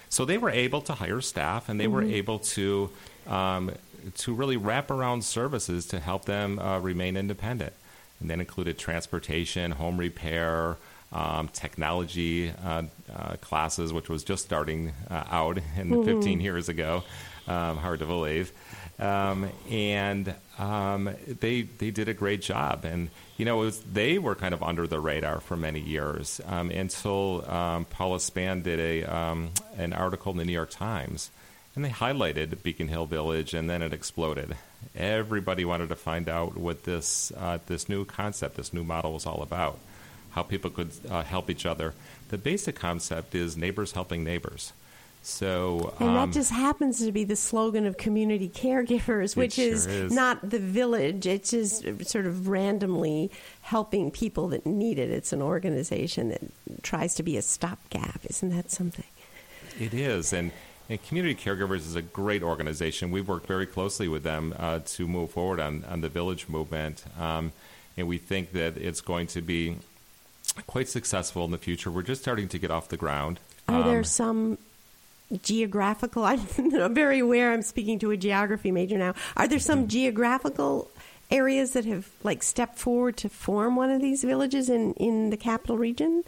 So 0.08 0.24
they 0.24 0.38
were 0.38 0.50
able 0.50 0.82
to 0.82 0.94
hire 0.94 1.20
staff, 1.20 1.68
and 1.68 1.80
they 1.80 1.86
were 1.88 2.02
Mm-hmm. 2.02 2.14
able 2.14 2.38
to 2.40 2.90
um, 3.26 3.70
to 4.16 4.34
really 4.34 4.56
wrap 4.56 4.90
around 4.90 5.22
services 5.24 5.86
to 5.86 6.00
help 6.00 6.24
them 6.24 6.58
uh, 6.58 6.78
remain 6.80 7.16
independent, 7.16 7.72
and 8.22 8.30
that 8.30 8.38
included 8.40 8.78
transportation, 8.78 9.72
home 9.72 9.98
repair. 9.98 10.78
Um, 11.14 11.48
technology 11.48 12.50
uh, 12.64 12.84
uh, 13.14 13.36
classes, 13.42 13.92
which 13.92 14.08
was 14.08 14.24
just 14.24 14.46
starting 14.46 14.94
uh, 15.10 15.24
out 15.30 15.58
in 15.76 15.90
Mm-hmm. 15.90 16.04
15 16.04 16.40
years 16.40 16.70
ago, 16.70 17.04
um, 17.46 17.76
hard 17.76 17.98
to 17.98 18.06
believe, 18.06 18.50
um, 18.98 19.50
and 19.70 20.34
um, 20.58 21.10
they 21.40 21.62
they 21.62 21.90
did 21.90 22.08
a 22.08 22.14
great 22.14 22.40
job. 22.40 22.86
And 22.86 23.10
you 23.36 23.44
know, 23.44 23.60
it 23.60 23.64
was, 23.66 23.80
they 23.80 24.18
were 24.18 24.34
kind 24.34 24.54
of 24.54 24.62
under 24.62 24.86
the 24.86 25.00
radar 25.00 25.40
for 25.40 25.54
many 25.54 25.80
years 25.80 26.40
um, 26.46 26.70
until 26.70 27.44
um, 27.50 27.84
Paula 27.84 28.18
Span 28.18 28.62
did 28.62 28.80
a 28.80 29.04
um, 29.04 29.50
an 29.76 29.92
article 29.92 30.32
in 30.32 30.38
the 30.38 30.46
New 30.46 30.52
York 30.52 30.70
Times, 30.70 31.30
and 31.74 31.84
they 31.84 31.90
highlighted 31.90 32.62
Beacon 32.62 32.88
Hill 32.88 33.06
Village, 33.06 33.54
and 33.54 33.68
then 33.68 33.82
it 33.82 33.92
exploded. 33.92 34.56
Everybody 34.94 35.64
wanted 35.64 35.88
to 35.88 35.96
find 35.96 36.28
out 36.28 36.56
what 36.56 36.84
this 36.84 37.32
uh, 37.36 37.58
this 37.66 37.88
new 37.88 38.04
concept, 38.04 38.56
this 38.56 38.72
new 38.72 38.84
model 38.84 39.14
was 39.14 39.26
all 39.26 39.42
about, 39.42 39.78
how 40.32 40.42
people 40.42 40.70
could 40.70 40.90
uh, 41.08 41.22
help 41.22 41.48
each 41.48 41.64
other. 41.64 41.94
The 42.28 42.38
basic 42.38 42.76
concept 42.76 43.34
is 43.34 43.56
neighbors 43.56 43.92
helping 43.92 44.24
neighbors. 44.24 44.72
So 45.24 45.94
And 46.00 46.10
um, 46.10 46.14
that 46.16 46.34
just 46.34 46.50
happens 46.50 46.98
to 47.04 47.12
be 47.12 47.22
the 47.22 47.36
slogan 47.36 47.86
of 47.86 47.96
community 47.96 48.48
caregivers, 48.48 49.36
which 49.36 49.54
sure 49.54 49.64
is, 49.64 49.86
is. 49.86 50.12
not 50.12 50.50
the 50.50 50.58
village. 50.58 51.26
It's 51.26 51.50
just 51.50 51.84
sort 52.08 52.26
of 52.26 52.48
randomly 52.48 53.30
helping 53.60 54.10
people 54.10 54.48
that 54.48 54.66
need 54.66 54.98
it. 54.98 55.10
It's 55.10 55.32
an 55.32 55.40
organization 55.40 56.30
that 56.30 56.42
tries 56.82 57.14
to 57.14 57.22
be 57.22 57.36
a 57.36 57.42
stopgap. 57.42 58.22
Isn't 58.28 58.50
that 58.50 58.72
something? 58.72 59.04
It 59.78 59.94
is, 59.94 60.32
and 60.32 60.50
And 60.92 61.02
Community 61.02 61.34
Caregivers 61.34 61.78
is 61.86 61.96
a 61.96 62.02
great 62.02 62.42
organization. 62.42 63.10
We've 63.10 63.26
worked 63.26 63.46
very 63.46 63.64
closely 63.64 64.08
with 64.08 64.24
them 64.24 64.54
uh, 64.58 64.80
to 64.84 65.08
move 65.08 65.30
forward 65.30 65.58
on, 65.58 65.84
on 65.88 66.02
the 66.02 66.10
village 66.10 66.48
movement. 66.50 67.02
Um, 67.18 67.52
and 67.96 68.06
we 68.06 68.18
think 68.18 68.52
that 68.52 68.76
it's 68.76 69.00
going 69.00 69.26
to 69.28 69.40
be 69.40 69.76
quite 70.66 70.90
successful 70.90 71.46
in 71.46 71.50
the 71.50 71.56
future. 71.56 71.90
We're 71.90 72.02
just 72.02 72.20
starting 72.20 72.46
to 72.48 72.58
get 72.58 72.70
off 72.70 72.88
the 72.88 72.98
ground. 72.98 73.40
Are 73.68 73.82
there 73.84 74.00
Um, 74.00 74.04
some 74.04 74.58
geographical? 75.42 76.24
I'm, 76.26 76.40
very 76.94 77.20
aware. 77.20 77.54
I'm 77.54 77.62
speaking 77.62 77.98
to 78.00 78.10
a 78.10 78.16
geography 78.18 78.70
major 78.70 78.98
now. 78.98 79.14
Are 79.34 79.48
there 79.48 79.58
Mm-hmm. 79.58 79.64
some 79.64 79.88
geographical 79.88 80.90
areas 81.30 81.70
that 81.72 81.86
have 81.86 82.06
like 82.22 82.42
stepped 82.42 82.76
forward 82.78 83.16
to 83.16 83.30
form 83.30 83.76
one 83.76 83.88
of 83.90 84.02
these 84.02 84.22
villages 84.24 84.68
in 84.68 84.92
in 84.94 85.30
the 85.30 85.38
capital 85.38 85.78
region? 85.78 86.22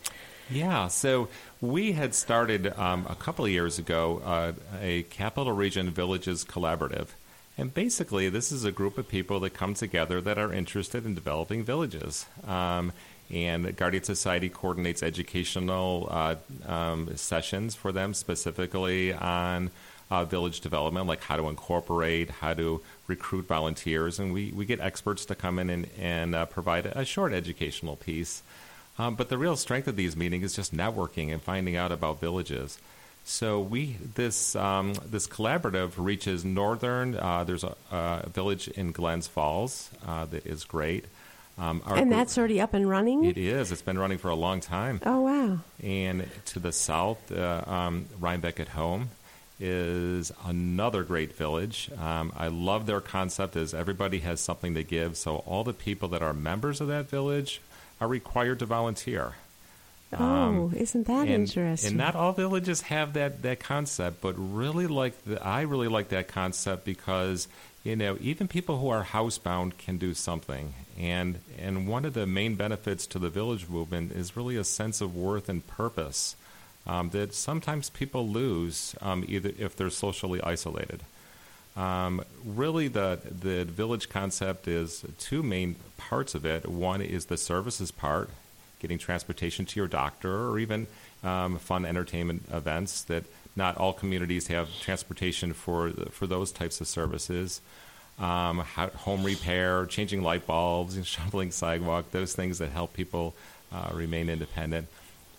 Yeah, 0.50 0.88
so 0.88 1.28
we 1.60 1.92
had 1.92 2.14
started 2.14 2.78
um, 2.78 3.06
a 3.08 3.14
couple 3.14 3.46
of 3.46 3.50
years 3.50 3.78
ago 3.78 4.20
uh, 4.24 4.52
a 4.80 5.04
Capital 5.04 5.52
Region 5.52 5.90
Villages 5.90 6.44
Collaborative. 6.44 7.08
And 7.56 7.72
basically, 7.72 8.28
this 8.28 8.52
is 8.52 8.64
a 8.64 8.72
group 8.72 8.98
of 8.98 9.08
people 9.08 9.40
that 9.40 9.54
come 9.54 9.74
together 9.74 10.20
that 10.20 10.38
are 10.38 10.52
interested 10.52 11.06
in 11.06 11.14
developing 11.14 11.62
villages. 11.62 12.26
Um, 12.46 12.92
and 13.30 13.74
Guardian 13.76 14.04
Society 14.04 14.48
coordinates 14.48 15.02
educational 15.02 16.08
uh, 16.10 16.34
um, 16.66 17.16
sessions 17.16 17.74
for 17.74 17.90
them 17.90 18.12
specifically 18.12 19.14
on 19.14 19.70
uh, 20.10 20.24
village 20.24 20.60
development, 20.60 21.06
like 21.06 21.22
how 21.22 21.36
to 21.36 21.48
incorporate, 21.48 22.28
how 22.28 22.52
to 22.54 22.82
recruit 23.06 23.46
volunteers. 23.46 24.18
And 24.18 24.32
we, 24.32 24.52
we 24.52 24.66
get 24.66 24.80
experts 24.80 25.24
to 25.26 25.34
come 25.34 25.58
in 25.58 25.70
and, 25.70 25.88
and 25.98 26.34
uh, 26.34 26.46
provide 26.46 26.86
a 26.86 27.04
short 27.04 27.32
educational 27.32 27.96
piece. 27.96 28.42
Um, 28.98 29.14
but 29.16 29.28
the 29.28 29.38
real 29.38 29.56
strength 29.56 29.88
of 29.88 29.96
these 29.96 30.16
meetings 30.16 30.44
is 30.44 30.54
just 30.54 30.74
networking 30.74 31.32
and 31.32 31.42
finding 31.42 31.76
out 31.76 31.90
about 31.90 32.20
villages. 32.20 32.78
So 33.24 33.58
we 33.58 33.96
this 34.14 34.54
um, 34.54 34.94
this 35.06 35.26
collaborative 35.26 35.92
reaches 35.96 36.44
northern. 36.44 37.16
Uh, 37.16 37.44
there's 37.44 37.64
a, 37.64 37.74
a 37.90 38.28
village 38.28 38.68
in 38.68 38.92
Glens 38.92 39.26
Falls 39.26 39.90
uh, 40.06 40.26
that 40.26 40.46
is 40.46 40.64
great. 40.64 41.06
Um, 41.56 41.82
our 41.86 41.96
and 41.96 42.06
group- 42.06 42.18
that's 42.18 42.36
already 42.36 42.60
up 42.60 42.74
and 42.74 42.88
running. 42.88 43.24
it 43.24 43.38
is. 43.38 43.72
It's 43.72 43.82
been 43.82 43.98
running 43.98 44.18
for 44.18 44.28
a 44.28 44.34
long 44.34 44.60
time. 44.60 45.00
Oh 45.06 45.22
wow! 45.22 45.58
And 45.82 46.28
to 46.46 46.58
the 46.58 46.72
south, 46.72 47.32
uh, 47.32 47.62
um, 47.66 48.06
Rhinebeck 48.20 48.60
at 48.60 48.68
Home 48.68 49.08
is 49.60 50.32
another 50.44 51.02
great 51.04 51.34
village. 51.34 51.90
Um, 51.98 52.32
I 52.36 52.48
love 52.48 52.86
their 52.86 53.00
concept 53.00 53.56
is 53.56 53.72
everybody 53.72 54.18
has 54.18 54.40
something 54.40 54.74
to 54.74 54.82
give. 54.82 55.16
So 55.16 55.36
all 55.46 55.64
the 55.64 55.72
people 55.72 56.08
that 56.08 56.22
are 56.22 56.34
members 56.34 56.80
of 56.80 56.88
that 56.88 57.08
village 57.08 57.60
are 58.00 58.08
required 58.08 58.58
to 58.60 58.66
volunteer. 58.66 59.34
Oh, 60.16 60.70
isn't 60.76 61.06
that 61.06 61.12
Um, 61.12 61.28
and, 61.28 61.30
interesting? 61.48 61.88
And 61.88 61.98
not 61.98 62.14
all 62.14 62.32
villages 62.32 62.82
have 62.82 63.14
that, 63.14 63.42
that 63.42 63.58
concept, 63.60 64.20
but 64.20 64.34
really 64.36 64.86
like 64.86 65.14
the, 65.24 65.44
I 65.44 65.62
really 65.62 65.88
like 65.88 66.10
that 66.10 66.28
concept 66.28 66.84
because 66.84 67.48
you 67.82 67.96
know 67.96 68.16
even 68.20 68.46
people 68.46 68.78
who 68.78 68.88
are 68.90 69.02
housebound 69.04 69.76
can 69.78 69.98
do 69.98 70.14
something, 70.14 70.74
and 70.98 71.40
and 71.58 71.88
one 71.88 72.04
of 72.04 72.14
the 72.14 72.26
main 72.26 72.54
benefits 72.54 73.06
to 73.08 73.18
the 73.18 73.28
village 73.28 73.68
movement 73.68 74.12
is 74.12 74.36
really 74.36 74.56
a 74.56 74.64
sense 74.64 75.00
of 75.00 75.16
worth 75.16 75.48
and 75.48 75.66
purpose 75.66 76.36
um, 76.86 77.10
that 77.10 77.34
sometimes 77.34 77.90
people 77.90 78.28
lose 78.28 78.94
um, 79.00 79.24
either 79.26 79.50
if 79.58 79.74
they're 79.74 79.90
socially 79.90 80.40
isolated. 80.42 81.00
Um, 81.76 82.24
really, 82.44 82.88
the 82.88 83.18
the 83.24 83.64
village 83.64 84.08
concept 84.08 84.68
is 84.68 85.04
two 85.18 85.42
main 85.42 85.76
parts 85.96 86.34
of 86.34 86.44
it. 86.44 86.68
One 86.68 87.02
is 87.02 87.26
the 87.26 87.36
services 87.36 87.90
part, 87.90 88.30
getting 88.78 88.98
transportation 88.98 89.66
to 89.66 89.80
your 89.80 89.88
doctor, 89.88 90.48
or 90.48 90.58
even 90.58 90.86
um, 91.24 91.58
fun 91.58 91.84
entertainment 91.84 92.44
events. 92.52 93.02
That 93.02 93.24
not 93.56 93.76
all 93.76 93.92
communities 93.92 94.46
have 94.48 94.68
transportation 94.80 95.52
for 95.52 95.90
for 96.10 96.26
those 96.26 96.52
types 96.52 96.80
of 96.80 96.86
services. 96.86 97.60
Um, 98.20 98.58
home 98.58 99.24
repair, 99.24 99.86
changing 99.86 100.22
light 100.22 100.46
bulbs, 100.46 100.96
and 100.96 101.04
shoveling 101.14 101.50
sidewalk, 101.50 102.12
those 102.12 102.34
things 102.34 102.58
that 102.58 102.70
help 102.70 102.92
people 102.92 103.34
uh, 103.72 103.90
remain 103.92 104.28
independent. 104.28 104.86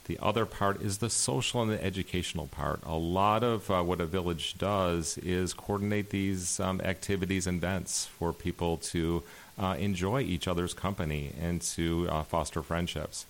The 0.06 0.20
other 0.22 0.46
part 0.46 0.82
is 0.82 1.00
the 1.00 1.10
social 1.10 1.62
and 1.64 1.72
the 1.72 1.84
educational 1.84 2.46
part. 2.48 2.80
A 2.86 2.96
lot 2.96 3.44
of 3.44 3.70
uh, 3.72 3.82
what 3.82 4.00
a 4.00 4.06
village 4.06 4.56
does 4.58 5.18
is 5.18 5.54
coordinate 5.54 6.12
these 6.12 6.60
um, 6.60 6.80
activities 6.82 7.48
and 7.48 7.58
events 7.58 8.06
for 8.06 8.32
people 8.32 8.78
to 8.78 9.24
uh, 9.58 9.76
enjoy 9.80 10.22
each 10.22 10.48
other's 10.48 10.74
company 10.76 11.34
and 11.42 11.60
to 11.62 12.08
uh, 12.10 12.22
foster 12.24 12.62
friendships 12.62 13.26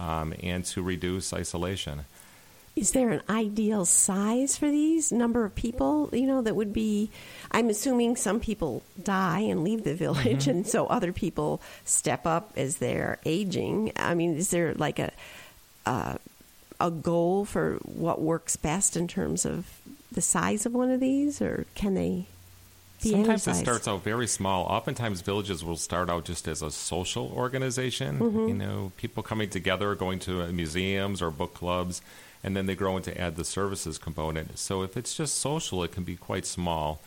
um, 0.00 0.34
and 0.42 0.64
to 0.64 0.82
reduce 0.82 1.32
isolation. 1.32 2.06
Is 2.74 2.90
there 2.90 3.08
an 3.10 3.22
ideal 3.30 3.86
size 3.86 4.58
for 4.58 4.70
these 4.70 5.10
number 5.10 5.46
of 5.46 5.54
people? 5.54 6.10
You 6.12 6.26
know, 6.26 6.42
that 6.42 6.54
would 6.54 6.74
be. 6.74 7.10
I'm 7.50 7.70
assuming 7.70 8.16
some 8.16 8.38
people 8.38 8.82
die 9.02 9.40
and 9.40 9.64
leave 9.64 9.82
the 9.84 9.94
village, 9.94 10.42
Mm-hmm. 10.44 10.50
and 10.50 10.66
so 10.66 10.86
other 10.86 11.10
people 11.12 11.62
step 11.84 12.26
up 12.26 12.52
as 12.56 12.76
they're 12.76 13.18
aging. 13.24 13.92
I 13.96 14.14
mean, 14.14 14.36
is 14.36 14.50
there 14.50 14.74
like 14.74 14.98
a 14.98 15.12
a, 15.86 16.18
a 16.80 16.90
goal 16.90 17.44
for 17.44 17.74
what 17.84 18.20
works 18.20 18.56
best 18.56 18.96
in 18.96 19.08
terms 19.08 19.46
of 19.46 19.80
the 20.12 20.20
size 20.20 20.66
of 20.66 20.74
one 20.74 20.90
of 20.90 21.00
these, 21.00 21.40
or 21.40 21.66
can 21.74 21.94
they 21.94 22.26
Sometimes 22.98 23.46
it 23.46 23.54
starts 23.56 23.86
out 23.86 24.02
very 24.02 24.26
small. 24.26 24.64
Oftentimes, 24.64 25.20
villages 25.20 25.64
will 25.64 25.76
start 25.76 26.08
out 26.08 26.24
just 26.24 26.48
as 26.48 26.62
a 26.62 26.70
social 26.70 27.30
organization. 27.34 28.18
Mm-hmm. 28.18 28.48
You 28.48 28.54
know, 28.54 28.92
people 28.96 29.22
coming 29.22 29.50
together, 29.50 29.94
going 29.94 30.18
to 30.20 30.42
uh, 30.42 30.48
museums 30.48 31.20
or 31.20 31.30
book 31.30 31.54
clubs, 31.54 32.00
and 32.42 32.56
then 32.56 32.66
they 32.66 32.74
grow 32.74 32.96
into 32.96 33.18
add 33.20 33.36
the 33.36 33.44
services 33.44 33.98
component. 33.98 34.58
So 34.58 34.82
if 34.82 34.96
it's 34.96 35.14
just 35.14 35.36
social, 35.36 35.82
it 35.84 35.92
can 35.92 36.04
be 36.04 36.16
quite 36.16 36.46
small. 36.46 37.00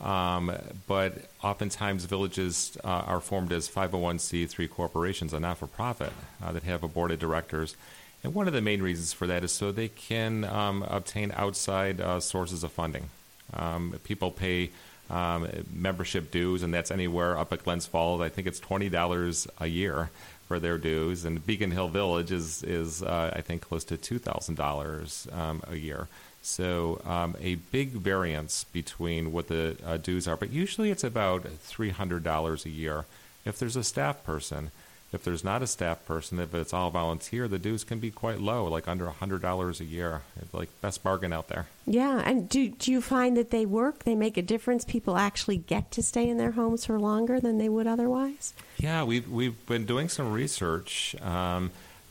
Um, 0.00 0.52
but 0.86 1.28
oftentimes, 1.42 2.04
villages 2.04 2.76
uh, 2.84 2.88
are 2.88 3.20
formed 3.20 3.52
as 3.52 3.68
501c3 3.68 4.70
corporations, 4.70 5.32
a 5.32 5.40
not 5.40 5.58
for 5.58 5.66
profit, 5.66 6.12
uh, 6.42 6.52
that 6.52 6.62
have 6.64 6.82
a 6.82 6.88
board 6.88 7.10
of 7.10 7.18
directors. 7.18 7.76
And 8.24 8.34
one 8.34 8.48
of 8.48 8.52
the 8.52 8.60
main 8.60 8.82
reasons 8.82 9.12
for 9.12 9.26
that 9.28 9.44
is 9.44 9.52
so 9.52 9.70
they 9.70 9.88
can 9.88 10.44
um, 10.44 10.82
obtain 10.82 11.32
outside 11.34 12.00
uh, 12.00 12.20
sources 12.20 12.64
of 12.64 12.72
funding. 12.72 13.10
Um, 13.54 13.94
people 14.04 14.30
pay 14.30 14.70
um, 15.08 15.48
membership 15.72 16.30
dues, 16.30 16.62
and 16.62 16.74
that's 16.74 16.90
anywhere 16.90 17.38
up 17.38 17.52
at 17.52 17.64
Glens 17.64 17.86
Falls. 17.86 18.20
I 18.20 18.28
think 18.28 18.46
it's 18.46 18.60
twenty 18.60 18.88
dollars 18.88 19.46
a 19.58 19.66
year 19.66 20.10
for 20.46 20.58
their 20.58 20.78
dues, 20.78 21.24
and 21.24 21.44
Beacon 21.46 21.70
Hill 21.70 21.88
Village 21.88 22.32
is 22.32 22.62
is 22.62 23.02
uh, 23.02 23.32
I 23.34 23.40
think 23.40 23.62
close 23.62 23.84
to 23.84 23.96
two 23.96 24.18
thousand 24.18 24.56
dollars 24.56 25.28
um, 25.32 25.62
a 25.68 25.76
year. 25.76 26.08
So 26.42 27.00
um, 27.04 27.36
a 27.40 27.56
big 27.56 27.90
variance 27.90 28.64
between 28.64 29.32
what 29.32 29.48
the 29.48 29.76
uh, 29.84 29.96
dues 29.96 30.28
are, 30.28 30.36
but 30.36 30.50
usually 30.50 30.90
it's 30.90 31.04
about 31.04 31.46
three 31.60 31.90
hundred 31.90 32.22
dollars 32.24 32.66
a 32.66 32.70
year. 32.70 33.04
If 33.44 33.58
there's 33.58 33.76
a 33.76 33.84
staff 33.84 34.24
person, 34.24 34.70
if 35.10 35.24
there's 35.24 35.42
not 35.42 35.62
a 35.62 35.66
staff 35.66 36.04
person, 36.04 36.38
if 36.38 36.54
it's 36.54 36.74
all 36.74 36.90
volunteer, 36.90 37.48
the 37.48 37.58
dues 37.58 37.82
can 37.82 37.98
be 37.98 38.10
quite 38.10 38.40
low, 38.40 38.66
like 38.66 38.86
under 38.86 39.08
hundred 39.08 39.40
dollars 39.40 39.80
a 39.80 39.84
year. 39.84 40.22
It's 40.40 40.52
like 40.52 40.68
best 40.82 41.02
bargain 41.02 41.32
out 41.32 41.48
there. 41.48 41.66
Yeah, 41.86 42.22
and 42.24 42.48
do 42.48 42.68
do 42.68 42.92
you 42.92 43.00
find 43.00 43.36
that 43.36 43.50
they 43.50 43.64
work? 43.64 44.04
They 44.04 44.14
make 44.14 44.36
a 44.36 44.42
difference. 44.42 44.84
People 44.84 45.16
actually 45.16 45.56
get 45.56 45.90
to 45.92 46.02
stay 46.02 46.28
in 46.28 46.36
their 46.36 46.52
homes 46.52 46.84
for 46.84 47.00
longer 47.00 47.40
than 47.40 47.58
they 47.58 47.68
would 47.68 47.86
otherwise. 47.86 48.52
Yeah, 48.76 49.04
we've 49.04 49.28
we've 49.28 49.64
been 49.66 49.86
doing 49.86 50.08
some 50.08 50.32
research. 50.32 51.16
Um, 51.22 51.70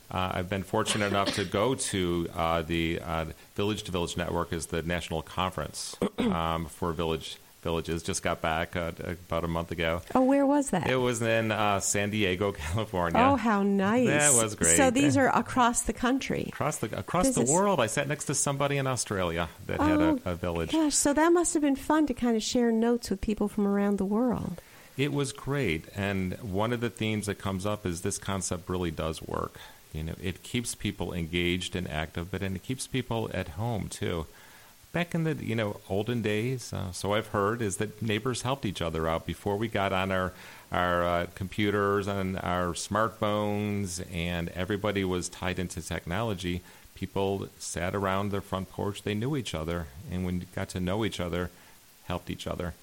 uh, 0.09 0.31
I've 0.35 0.49
been 0.49 0.63
fortunate 0.63 1.07
enough 1.07 1.35
to 1.35 1.43
go 1.43 1.75
to 1.75 2.29
uh, 2.33 2.61
the 2.61 3.01
uh, 3.03 3.25
Village 3.55 3.83
to 3.83 3.91
Village 3.91 4.15
Network 4.15 4.53
is 4.53 4.67
the 4.67 4.81
national 4.81 5.21
conference 5.21 5.97
um, 6.17 6.65
for 6.65 6.93
village 6.93 7.37
villages. 7.61 8.03
Just 8.03 8.23
got 8.23 8.41
back 8.41 8.75
uh, 8.75 8.91
about 9.29 9.43
a 9.43 9.47
month 9.47 9.71
ago. 9.71 10.01
Oh, 10.15 10.21
where 10.21 10.45
was 10.45 10.69
that? 10.69 10.89
It 10.89 10.95
was 10.95 11.21
in 11.21 11.51
uh, 11.51 11.79
San 11.79 12.09
Diego, 12.09 12.51
California. 12.71 13.19
Oh, 13.19 13.35
how 13.35 13.63
nice! 13.63 14.07
That 14.07 14.41
was 14.43 14.55
great. 14.55 14.77
So 14.77 14.89
these 14.91 15.17
are 15.17 15.27
across 15.27 15.83
the 15.83 15.93
country. 15.93 16.45
across 16.47 16.77
the 16.77 16.97
across 16.97 17.25
This 17.27 17.35
the 17.35 17.41
is- 17.43 17.51
world. 17.51 17.79
I 17.79 17.87
sat 17.87 18.07
next 18.07 18.25
to 18.25 18.35
somebody 18.35 18.77
in 18.77 18.87
Australia 18.87 19.49
that 19.65 19.79
had 19.81 20.01
Oh, 20.01 20.19
a, 20.25 20.31
a 20.31 20.35
village. 20.35 20.71
Gosh, 20.71 20.95
so 20.95 21.13
that 21.13 21.31
must 21.33 21.53
have 21.53 21.61
been 21.63 21.75
fun 21.75 22.07
to 22.07 22.13
kind 22.13 22.35
of 22.35 22.43
share 22.43 22.71
notes 22.71 23.09
with 23.09 23.21
people 23.21 23.47
from 23.47 23.67
around 23.67 23.97
the 23.97 24.05
world. 24.05 24.61
It 24.97 25.13
was 25.13 25.31
great, 25.31 25.85
and 25.95 26.33
one 26.41 26.73
of 26.73 26.81
the 26.81 26.89
themes 26.89 27.27
that 27.27 27.35
comes 27.37 27.65
up 27.67 27.85
is 27.85 28.01
this 28.01 28.17
concept 28.17 28.67
really 28.67 28.89
does 28.91 29.21
work. 29.21 29.59
You 29.93 30.03
know, 30.03 30.15
it 30.21 30.41
keeps 30.43 30.73
people 30.75 31.13
engaged 31.13 31.75
and 31.75 31.87
active, 31.89 32.29
but 32.31 32.41
and 32.41 32.55
it 32.55 32.63
keeps 32.63 32.87
people 32.87 33.29
at 33.33 33.49
home 33.49 33.89
too. 33.89 34.25
Back 34.93 35.13
in 35.13 35.25
the 35.25 35.35
you 35.35 35.55
know 35.55 35.79
olden 35.89 36.21
days, 36.21 36.73
uh, 36.73 36.91
so 36.91 37.13
I've 37.13 37.27
heard 37.27 37.61
is 37.61 37.77
that 37.77 38.01
neighbors 38.01 38.41
helped 38.41 38.65
each 38.65 38.81
other 38.81 39.07
out 39.07 39.25
before 39.25 39.57
we 39.57 39.67
got 39.67 39.93
on 39.93 40.11
our 40.11 40.33
our 40.71 41.03
uh, 41.03 41.25
computers 41.35 42.07
and 42.07 42.37
our 42.37 42.73
smartphones, 42.73 44.03
and 44.11 44.49
everybody 44.49 45.03
was 45.03 45.29
tied 45.29 45.59
into 45.59 45.81
technology. 45.81 46.61
People 46.95 47.47
sat 47.59 47.93
around 47.93 48.31
their 48.31 48.41
front 48.41 48.71
porch; 48.71 49.03
they 49.03 49.13
knew 49.13 49.35
each 49.35 49.53
other, 49.53 49.87
and 50.09 50.25
when 50.25 50.39
you 50.41 50.47
got 50.55 50.69
to 50.69 50.79
know 50.79 51.05
each 51.05 51.19
other, 51.19 51.51
helped 52.05 52.29
each 52.29 52.47
other. 52.47 52.73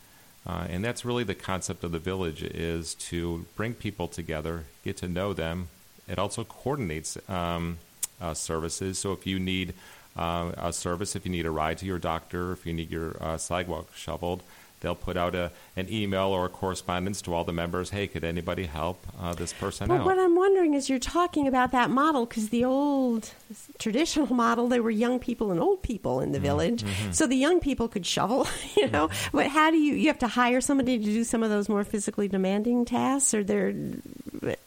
Uh, 0.47 0.67
and 0.69 0.85
that's 0.85 1.05
really 1.05 1.25
the 1.25 1.35
concept 1.35 1.83
of 1.85 1.93
the 1.93 1.99
village 1.99 2.43
is 2.43 2.95
to 2.95 3.47
bring 3.57 3.73
people 3.73 4.09
together, 4.09 4.65
get 4.85 4.99
to 4.99 5.09
know 5.09 5.33
them. 5.33 5.69
It 6.07 6.19
also 6.19 6.45
coordinates 6.45 7.17
um, 7.31 7.79
uh, 8.21 8.35
services. 8.35 8.99
So 8.99 9.13
if 9.13 9.27
you 9.27 9.39
need 9.39 9.73
uh, 10.17 10.53
a 10.57 10.73
service 10.73 11.17
if 11.17 11.25
you 11.25 11.31
need 11.33 11.47
a 11.47 11.51
ride 11.51 11.79
to 11.79 11.87
your 11.87 11.99
doctor, 11.99 12.53
if 12.53 12.67
you 12.67 12.73
need 12.73 12.91
your 12.91 13.17
uh, 13.21 13.37
sidewalk 13.39 13.89
shoveled. 13.95 14.43
They'll 14.81 14.95
put 14.95 15.17
out 15.17 15.35
a, 15.35 15.51
an 15.77 15.91
email 15.91 16.27
or 16.27 16.45
a 16.45 16.51
correspondence 16.51 17.23
to 17.23 17.33
all 17.33 17.45
the 17.45 17.55
members. 17.55 17.89
Hey, 17.89 18.07
could 18.07 18.23
anybody 18.23 18.67
help 18.67 19.07
uh, 19.19 19.33
this 19.33 19.51
person 19.55 19.89
But 19.89 20.01
out? 20.01 20.05
what 20.05 20.19
I'm 20.19 20.37
wondering 20.37 20.75
is 20.75 20.91
you're 20.91 20.99
talking 20.99 21.49
about 21.49 21.73
that 21.73 21.89
model 21.89 22.27
because 22.27 22.51
the 22.51 22.67
old 22.67 23.31
traditional 23.79 24.27
model, 24.35 24.69
there 24.69 24.83
were 24.83 24.91
young 24.91 25.19
people 25.21 25.51
and 25.51 25.59
old 25.59 25.83
people 25.83 26.21
in 26.21 26.33
the 26.33 26.39
Mm-hmm. 26.39 26.45
village. 26.45 26.85
So 27.13 27.27
the 27.27 27.35
young 27.37 27.61
people 27.61 27.89
could 27.89 28.05
shovel, 28.05 28.47
you 28.77 28.91
know. 28.91 29.09
But 29.33 29.47
how 29.47 29.71
do 29.71 29.79
you, 29.79 29.95
you 29.95 30.09
have 30.09 30.19
to 30.19 30.29
hire 30.29 30.61
somebody 30.61 30.99
to 30.99 31.05
do 31.05 31.25
some 31.25 31.43
of 31.43 31.49
those 31.49 31.71
more 31.71 31.85
physically 31.85 32.29
demanding 32.29 32.85
tasks 32.85 33.33
or 33.33 33.43
they're, 33.43 33.71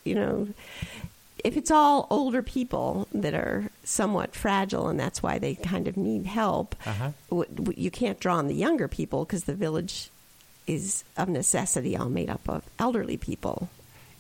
you 0.04 0.16
know, 0.16 0.48
if 1.48 1.56
it's 1.58 1.72
all 1.72 2.08
older 2.10 2.42
people 2.42 3.08
that 3.14 3.34
are 3.34 3.70
somewhat 3.84 4.36
fragile 4.36 4.88
and 4.90 5.00
that's 5.00 5.24
why 5.24 5.40
they 5.40 5.56
kind 5.56 5.88
of 5.88 5.96
need 5.98 6.26
help, 6.26 6.76
Uh-huh. 6.86 7.12
w- 7.30 7.50
w- 7.56 7.82
you 7.86 7.90
can't 7.92 8.20
draw 8.20 8.36
on 8.38 8.48
the 8.48 8.54
younger 8.66 8.88
people 8.88 9.24
because 9.26 9.46
the 9.46 9.54
village 9.56 10.10
is 10.68 11.04
of 11.16 11.30
necessity 11.30 11.96
all 11.96 12.10
made 12.10 12.30
up 12.30 12.48
of 12.50 12.64
elderly 12.78 13.16
people. 13.18 13.70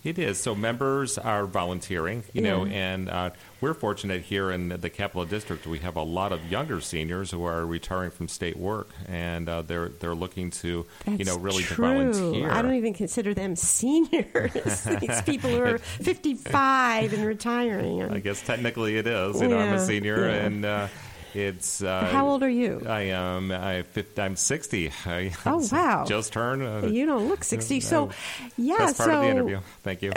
It 0.08 0.18
is. 0.18 0.38
So 0.38 0.56
members 0.56 1.18
are 1.18 1.46
volunteering, 1.46 2.24
you 2.32 2.42
know, 2.42 2.66
and 2.66 3.10
uh, 3.10 3.32
we're 3.60 3.74
fortunate 3.74 4.22
here 4.22 4.52
in 4.52 4.70
the 4.70 4.90
Capital 4.90 5.26
District. 5.26 5.68
We 5.68 5.80
have 5.80 5.98
a 5.98 6.02
lot 6.02 6.32
of 6.32 6.50
younger 6.50 6.80
seniors 6.80 7.30
who 7.30 7.44
are 7.44 7.66
retiring 7.66 8.12
from 8.12 8.30
state 8.30 8.56
work, 8.56 8.88
and 9.10 9.50
uh, 9.50 9.64
they're 9.64 9.90
they're 9.90 10.16
looking 10.16 10.52
to, 10.52 10.86
you 11.08 11.26
know, 11.26 11.38
really 11.38 11.64
true. 11.64 11.76
to 11.76 11.82
volunteer. 11.82 12.50
I 12.50 12.62
don't 12.62 12.76
even 12.76 12.94
consider 12.94 13.34
them 13.34 13.58
seniors. 13.58 14.54
These 15.02 15.22
people 15.24 15.50
who 15.50 15.62
are 15.62 15.78
55 15.80 17.12
and 17.12 17.26
retiring. 17.26 18.02
I 18.04 18.20
guess 18.20 18.42
technically 18.42 18.96
it 18.96 19.08
is. 19.08 19.42
You 19.42 19.50
know, 19.50 19.58
I'm 19.58 19.74
a 19.74 19.86
senior, 19.86 20.30
yeah. 20.30 20.36
and 20.36 20.64
uh, 20.64 20.88
it's. 21.34 21.81
Uh, 21.81 22.05
How 22.05 22.27
old 22.27 22.43
are 22.43 22.50
you? 22.50 22.81
I 22.88 23.01
am. 23.01 23.51
I, 23.51 23.84
I'm 24.17 24.36
60. 24.36 24.91
I, 25.05 25.31
Oh, 25.46 25.67
wow. 25.72 26.05
Just 26.05 26.34
turned. 26.34 26.63
Uh, 26.63 26.88
You 26.88 27.05
don't 27.05 27.27
look 27.27 27.43
60. 27.43 27.79
So, 27.79 28.10
yeah. 28.57 28.75
That's 28.77 28.98
part 28.98 29.10
so, 29.10 29.15
of 29.15 29.22
the 29.24 29.29
interview. 29.29 29.60
Thank 29.84 30.01
you. 30.01 30.12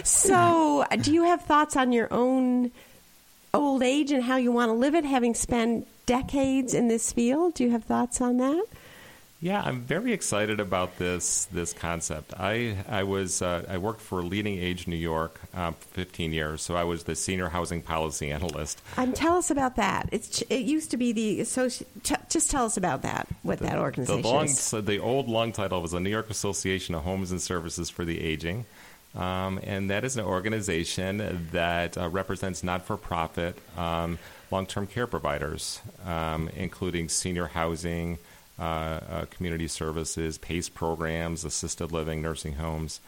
so, 0.04 0.84
do 1.00 1.12
you 1.12 1.24
have 1.24 1.42
thoughts 1.42 1.76
on 1.76 1.92
your 1.92 2.08
own 2.12 2.70
old 3.54 3.82
age 3.82 4.12
and 4.12 4.22
how 4.22 4.36
you 4.36 4.52
want 4.52 4.70
to 4.70 4.74
live 4.74 4.94
it, 4.94 5.04
having 5.04 5.34
spent 5.34 5.86
decades 6.06 6.74
in 6.74 6.88
this 6.88 7.12
field? 7.12 7.54
Do 7.54 7.64
you 7.64 7.70
have 7.70 7.84
thoughts 7.84 8.20
on 8.20 8.38
that? 8.38 8.64
Yeah, 9.44 9.60
I'm 9.60 9.80
very 9.80 10.12
excited 10.12 10.60
about 10.60 10.98
this 10.98 11.46
this 11.46 11.72
concept. 11.72 12.32
I 12.38 12.76
I 12.88 13.02
was 13.02 13.42
uh, 13.42 13.64
I 13.68 13.76
worked 13.78 14.00
for 14.00 14.22
LeadingAge 14.22 14.86
New 14.86 14.94
York 14.94 15.40
uh, 15.52 15.72
for 15.72 15.88
15 15.88 16.32
years, 16.32 16.62
so 16.62 16.76
I 16.76 16.84
was 16.84 17.02
the 17.02 17.16
senior 17.16 17.48
housing 17.48 17.82
policy 17.82 18.30
analyst. 18.30 18.80
And 18.96 19.16
tell 19.16 19.36
us 19.36 19.50
about 19.50 19.74
that. 19.76 20.08
It's 20.12 20.42
it 20.42 20.60
used 20.60 20.92
to 20.92 20.96
be 20.96 21.10
the 21.10 21.40
associ- 21.40 21.84
t- 22.04 22.14
Just 22.28 22.52
tell 22.52 22.64
us 22.64 22.76
about 22.76 23.02
that. 23.02 23.26
What 23.42 23.58
that 23.58 23.78
organization 23.78 24.22
The 24.22 24.28
long, 24.28 24.44
is. 24.44 24.60
so 24.60 24.80
the 24.80 25.00
old 25.00 25.28
long 25.28 25.50
title 25.50 25.82
was 25.82 25.90
the 25.90 25.98
New 25.98 26.10
York 26.10 26.30
Association 26.30 26.94
of 26.94 27.02
Homes 27.02 27.32
and 27.32 27.42
Services 27.42 27.90
for 27.90 28.04
the 28.04 28.20
Aging, 28.20 28.64
um, 29.16 29.58
and 29.64 29.90
that 29.90 30.04
is 30.04 30.16
an 30.16 30.24
organization 30.24 31.48
that 31.50 31.98
uh, 31.98 32.08
represents 32.08 32.62
not-for-profit 32.62 33.58
um, 33.76 34.20
long-term 34.52 34.86
care 34.86 35.08
providers, 35.08 35.80
um, 36.06 36.48
including 36.54 37.08
senior 37.08 37.48
housing, 37.48 38.18
community 38.58 39.68
services, 39.68 40.38
PACE 40.38 40.68
programs, 40.68 41.44
assisted 41.44 41.92
living, 41.92 42.22
nursing 42.22 42.54
homes. 42.54 43.00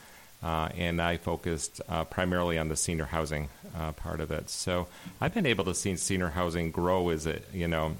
Uh, 0.42 0.68
and 0.76 1.00
I 1.00 1.16
focused 1.16 1.80
uh, 1.88 2.04
primarily 2.04 2.58
on 2.58 2.68
the 2.68 2.76
senior 2.76 3.06
housing 3.06 3.48
uh, 3.74 3.92
part 3.92 4.20
of 4.20 4.30
it. 4.30 4.50
So 4.50 4.88
I've 5.18 5.32
been 5.32 5.46
able 5.46 5.64
to 5.64 5.74
see 5.74 5.96
senior 5.96 6.28
housing 6.28 6.70
grow 6.70 7.08
as 7.08 7.26
a 7.26 7.40
you 7.52 7.66
know 7.66 7.96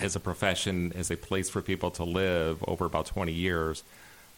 as 0.00 0.16
a 0.16 0.20
profession, 0.20 0.92
as 0.94 1.10
a 1.10 1.16
place 1.16 1.48
for 1.50 1.62
people 1.62 1.90
to 1.92 2.04
live 2.04 2.62
over 2.66 2.84
about 2.84 3.06
20 3.06 3.32
years. 3.32 3.82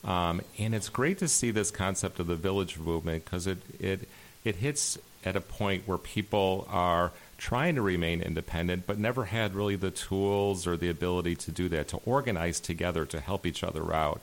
Um, 0.05 0.41
and 0.59 0.75
it's 0.75 0.89
great 0.89 1.19
to 1.19 1.29
see 1.29 1.51
this 1.51 1.71
concept 1.71 2.21
of 2.21 2.27
the 2.27 2.37
village 2.37 2.79
movement 2.79 3.25
because 3.25 3.47
it, 3.47 3.59
it, 3.79 4.09
it 4.45 4.57
hits 4.57 4.99
at 5.25 5.37
a 5.37 5.41
point 5.41 5.87
where 5.87 5.99
people 5.99 6.67
are 6.71 7.13
trying 7.41 7.75
to 7.75 7.83
remain 7.83 8.21
independent 8.21 8.87
but 8.87 8.99
never 8.99 9.25
had 9.25 9.55
really 9.55 9.75
the 9.75 9.91
tools 9.91 10.67
or 10.67 10.77
the 10.77 10.91
ability 10.91 11.35
to 11.35 11.51
do 11.51 11.69
that, 11.71 11.89
to 11.89 11.97
organize 12.05 12.61
together 12.61 13.07
to 13.07 13.19
help 13.19 13.47
each 13.47 13.65
other 13.65 13.95
out. 13.95 14.21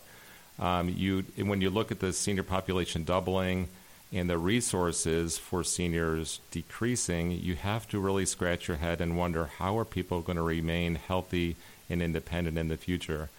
Um, 0.59 0.89
you, 0.89 1.25
when 1.37 1.59
you 1.59 1.71
look 1.71 1.91
at 1.91 1.99
the 1.99 2.13
senior 2.13 2.43
population 2.43 3.03
doubling 3.03 3.69
and 4.13 4.29
the 4.29 4.37
resources 4.37 5.37
for 5.37 5.63
seniors 5.63 6.39
decreasing, 6.51 7.31
you 7.31 7.55
have 7.55 7.87
to 7.89 7.99
really 7.99 8.25
scratch 8.25 8.67
your 8.67 8.77
head 8.77 9.01
and 9.01 9.17
wonder 9.17 9.45
how 9.57 9.77
are 9.79 9.85
people 9.85 10.21
going 10.21 10.37
to 10.37 10.43
remain 10.43 10.95
healthy 10.95 11.55
and 11.89 12.01
independent 12.01 12.57
in 12.57 12.67
the 12.67 12.77
future. 12.77 13.29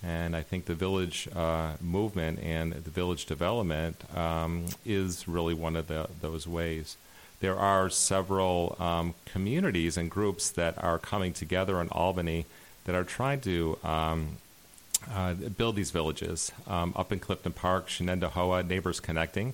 And 0.00 0.36
I 0.36 0.42
think 0.42 0.66
the 0.66 0.74
village 0.74 1.28
uh, 1.34 1.72
movement 1.80 2.38
and 2.40 2.72
the 2.72 2.90
village 2.90 3.26
development 3.26 3.96
um, 4.16 4.66
is 4.84 5.26
really 5.26 5.54
one 5.54 5.76
of 5.76 5.88
the, 5.88 6.08
those 6.20 6.46
ways. 6.46 6.96
There 7.44 7.58
are 7.58 7.90
several 7.90 8.74
um, 8.80 9.12
communities 9.26 9.98
and 9.98 10.10
groups 10.10 10.48
that 10.52 10.82
are 10.82 10.98
coming 10.98 11.34
together 11.34 11.78
in 11.78 11.88
Albany 11.90 12.46
that 12.86 12.94
are 12.94 13.04
trying 13.04 13.42
to 13.42 13.78
um, 13.84 14.38
uh, 15.12 15.34
build 15.34 15.76
these 15.76 15.90
villages. 15.90 16.52
Um, 16.66 16.94
up 16.96 17.12
in 17.12 17.18
Clifton 17.18 17.52
Park, 17.52 17.90
Shenendehowa 17.90 18.66
Neighbors 18.66 18.98
Connecting 18.98 19.52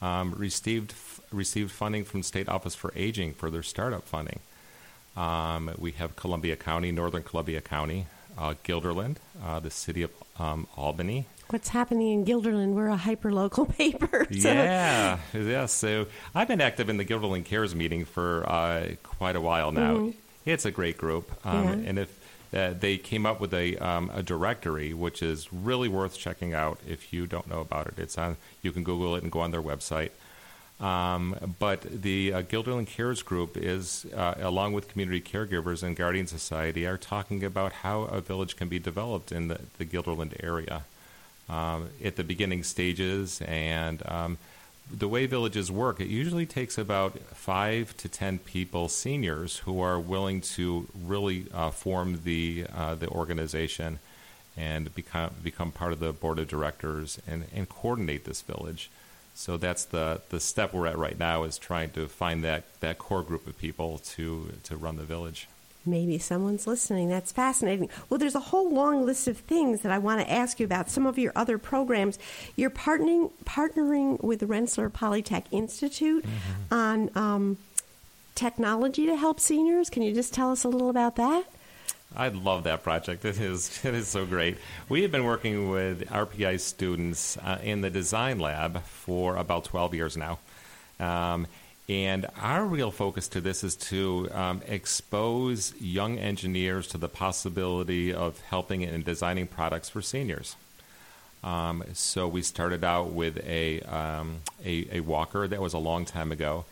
um, 0.00 0.32
received 0.38 0.94
received 1.32 1.72
funding 1.72 2.04
from 2.04 2.22
State 2.22 2.48
Office 2.48 2.76
for 2.76 2.92
Aging 2.94 3.34
for 3.34 3.50
their 3.50 3.64
startup 3.64 4.04
funding. 4.04 4.38
Um, 5.16 5.72
we 5.76 5.90
have 5.90 6.14
Columbia 6.14 6.54
County, 6.54 6.92
Northern 6.92 7.24
Columbia 7.24 7.60
County, 7.60 8.06
uh, 8.38 8.54
uh, 8.68 9.58
the 9.58 9.70
city 9.70 10.02
of 10.02 10.12
um, 10.38 10.68
Albany. 10.76 11.26
What's 11.50 11.68
happening 11.68 12.12
in 12.12 12.24
Guilderland. 12.24 12.72
We're 12.74 12.88
a 12.88 12.96
hyper 12.96 13.32
local 13.32 13.66
paper. 13.80 14.26
so- 14.30 14.52
Yeah, 14.52 15.18
yeah. 15.32 15.66
So 15.66 16.06
I've 16.34 16.48
been 16.48 16.60
active 16.60 16.88
in 16.88 16.96
the 16.96 17.04
Guilderland 17.04 17.44
Cares 17.44 17.74
meeting 17.74 18.04
for 18.04 18.44
uh, 18.48 18.94
quite 19.02 19.36
a 19.36 19.40
while 19.40 19.70
now. 19.72 20.12
It's 20.46 20.64
a 20.64 20.70
great 20.70 20.98
group, 20.98 21.30
um, 21.46 21.64
Yeah. 21.64 21.88
and 21.90 21.98
if 21.98 22.20
uh, 22.52 22.72
they 22.78 22.98
came 22.98 23.24
up 23.26 23.40
with 23.40 23.52
a 23.54 23.76
um, 23.78 24.10
a 24.14 24.22
directory, 24.22 24.92
which 24.94 25.22
is 25.22 25.52
really 25.52 25.88
worth 25.88 26.16
checking 26.18 26.54
out 26.54 26.78
if 26.88 27.12
you 27.12 27.26
don't 27.26 27.48
know 27.48 27.60
about 27.60 27.86
it. 27.88 27.94
It's 27.98 28.16
on. 28.18 28.36
You 28.62 28.70
can 28.72 28.84
Google 28.84 29.16
it 29.16 29.22
and 29.22 29.32
go 29.32 29.40
on 29.40 29.50
their 29.50 29.62
website. 29.62 30.10
Um, 30.80 31.54
but 31.60 31.82
the 31.82 32.32
uh, 32.32 32.42
Guilderland 32.42 32.88
Cares 32.88 33.22
Group 33.22 33.56
is, 33.56 34.06
uh, 34.14 34.34
along 34.38 34.72
with 34.72 34.88
community 34.88 35.20
caregivers 35.20 35.82
and 35.82 35.96
Guardian 35.96 36.26
Society, 36.26 36.84
are 36.86 36.98
talking 36.98 37.44
about 37.44 37.72
how 37.72 38.02
a 38.02 38.20
village 38.20 38.56
can 38.56 38.68
be 38.68 38.78
developed 38.80 39.30
in 39.32 39.48
the, 39.48 39.60
the 39.78 39.84
Guilderland 39.84 40.34
area 40.42 40.84
um, 41.48 41.88
at 42.02 42.16
the 42.16 42.24
beginning 42.24 42.64
stages. 42.64 43.40
And 43.42 44.02
um, 44.06 44.38
the 44.90 45.08
way 45.08 45.26
villages 45.26 45.70
work, 45.70 46.00
it 46.00 46.08
usually 46.08 46.46
takes 46.46 46.78
about 46.78 47.18
five 47.34 47.96
to 47.96 48.08
ten 48.08 48.38
people, 48.38 48.88
seniors, 48.88 49.58
who 49.58 49.80
are 49.80 49.98
willing 49.98 50.40
to 50.56 50.86
really 51.06 51.46
uh, 51.54 51.70
form 51.70 52.20
the 52.24 52.66
uh, 52.74 52.94
the 52.94 53.08
organization 53.08 53.98
and 54.56 54.94
become 54.94 55.30
become 55.42 55.72
part 55.72 55.92
of 55.92 56.00
the 56.00 56.12
board 56.12 56.38
of 56.38 56.48
directors 56.48 57.18
and, 57.26 57.44
and 57.54 57.68
coordinate 57.68 58.24
this 58.24 58.42
village. 58.42 58.90
So 59.34 59.56
that's 59.56 59.84
the, 59.84 60.20
the 60.28 60.38
step 60.38 60.72
we're 60.72 60.86
at 60.86 60.96
right 60.96 61.18
now 61.18 61.42
is 61.42 61.58
trying 61.58 61.90
to 61.90 62.06
find 62.06 62.44
that, 62.44 62.62
that 62.78 62.98
core 62.98 63.24
group 63.24 63.48
of 63.48 63.58
people 63.58 63.98
to 64.14 64.52
to 64.62 64.76
run 64.76 64.96
the 64.96 65.04
village. 65.04 65.48
Maybe 65.86 66.18
someone's 66.18 66.66
listening. 66.66 67.08
That's 67.08 67.30
fascinating. 67.30 67.90
Well, 68.08 68.18
there's 68.18 68.34
a 68.34 68.40
whole 68.40 68.72
long 68.72 69.04
list 69.04 69.28
of 69.28 69.38
things 69.38 69.82
that 69.82 69.92
I 69.92 69.98
want 69.98 70.20
to 70.20 70.30
ask 70.30 70.58
you 70.58 70.64
about. 70.64 70.90
Some 70.90 71.06
of 71.06 71.18
your 71.18 71.32
other 71.36 71.58
programs. 71.58 72.18
You're 72.56 72.70
partnering 72.70 73.30
partnering 73.44 74.22
with 74.22 74.40
the 74.40 74.46
Rensselaer 74.46 74.90
Polytech 74.90 75.44
Institute 75.50 76.24
on 76.70 77.10
um, 77.14 77.58
technology 78.34 79.06
to 79.06 79.16
help 79.16 79.40
seniors. 79.40 79.90
Can 79.90 80.02
you 80.02 80.14
just 80.14 80.32
tell 80.32 80.50
us 80.50 80.64
a 80.64 80.68
little 80.68 80.88
about 80.88 81.16
that? 81.16 81.44
I 82.16 82.28
love 82.28 82.64
that 82.64 82.82
project. 82.82 83.24
It 83.24 83.38
is 83.38 83.80
it 83.84 83.94
is 83.94 84.08
so 84.08 84.24
great. 84.24 84.56
We 84.88 85.02
have 85.02 85.12
been 85.12 85.24
working 85.24 85.70
with 85.70 86.08
RPI 86.08 86.60
students 86.60 87.36
uh, 87.38 87.58
in 87.62 87.80
the 87.80 87.90
design 87.90 88.38
lab 88.38 88.82
for 88.84 89.36
about 89.36 89.64
12 89.64 89.94
years 89.94 90.16
now. 90.16 90.38
Um, 91.00 91.46
and 91.88 92.26
our 92.40 92.64
real 92.64 92.90
focus 92.90 93.28
to 93.28 93.40
this 93.40 93.62
is 93.62 93.76
to 93.76 94.28
um, 94.32 94.62
expose 94.66 95.74
young 95.80 96.18
engineers 96.18 96.86
to 96.88 96.98
the 96.98 97.08
possibility 97.08 98.12
of 98.12 98.40
helping 98.42 98.82
in 98.82 99.02
designing 99.02 99.46
products 99.46 99.88
for 99.90 100.00
seniors. 100.00 100.56
Um, 101.42 101.84
so 101.92 102.26
we 102.26 102.40
started 102.40 102.84
out 102.84 103.12
with 103.12 103.36
a, 103.46 103.80
um, 103.82 104.36
a 104.64 104.86
a 104.96 105.00
walker 105.00 105.46
that 105.46 105.60
was 105.60 105.74
a 105.74 105.78
long 105.78 106.06
time 106.06 106.32
ago, 106.32 106.64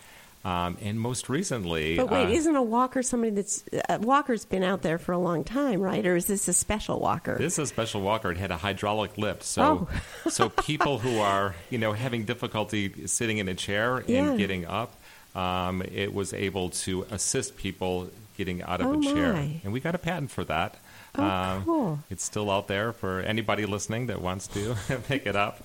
um, 0.46 0.78
and 0.80 0.98
most 0.98 1.28
recently, 1.28 1.98
But 1.98 2.10
wait, 2.10 2.28
uh, 2.28 2.30
isn't 2.30 2.56
a 2.56 2.62
walker 2.62 3.02
somebody 3.02 3.32
that's 3.32 3.64
uh, 3.90 3.98
walker's 4.00 4.46
been 4.46 4.62
out 4.62 4.80
there 4.80 4.96
for 4.96 5.12
a 5.12 5.18
long 5.18 5.44
time, 5.44 5.82
right? 5.82 6.06
Or 6.06 6.16
is 6.16 6.24
this 6.24 6.48
a 6.48 6.54
special 6.54 7.00
walker? 7.00 7.36
This 7.36 7.52
is 7.58 7.58
a 7.58 7.66
special 7.66 8.00
walker. 8.00 8.30
It 8.30 8.38
had 8.38 8.50
a 8.50 8.56
hydraulic 8.56 9.18
lift, 9.18 9.42
so 9.42 9.86
Oh. 9.92 10.30
so 10.30 10.48
people 10.48 10.96
who 10.98 11.18
are 11.20 11.54
you 11.68 11.76
know 11.76 11.92
having 11.92 12.24
difficulty 12.24 13.06
sitting 13.06 13.36
in 13.36 13.48
a 13.48 13.54
chair 13.54 13.98
and 13.98 14.08
Yeah. 14.08 14.36
getting 14.38 14.64
up, 14.64 14.96
um, 15.34 15.82
it 15.82 16.12
was 16.12 16.32
able 16.34 16.70
to 16.70 17.06
assist 17.10 17.56
people 17.56 18.10
getting 18.36 18.62
out 18.62 18.80
of 18.80 18.86
Oh, 18.88 18.98
a 18.98 19.02
chair, 19.02 19.32
my. 19.34 19.60
and 19.64 19.72
we 19.72 19.80
got 19.80 19.94
a 19.94 19.98
patent 19.98 20.30
for 20.30 20.44
that. 20.44 20.76
Oh, 21.16 21.22
Um, 21.22 21.64
cool. 21.64 21.98
It's 22.10 22.24
still 22.24 22.50
out 22.50 22.68
there 22.68 22.92
for 22.92 23.20
anybody 23.20 23.66
listening 23.66 24.06
that 24.06 24.20
wants 24.22 24.46
to 24.48 24.74
pick 25.08 25.26
it 25.26 25.36
up. 25.36 25.62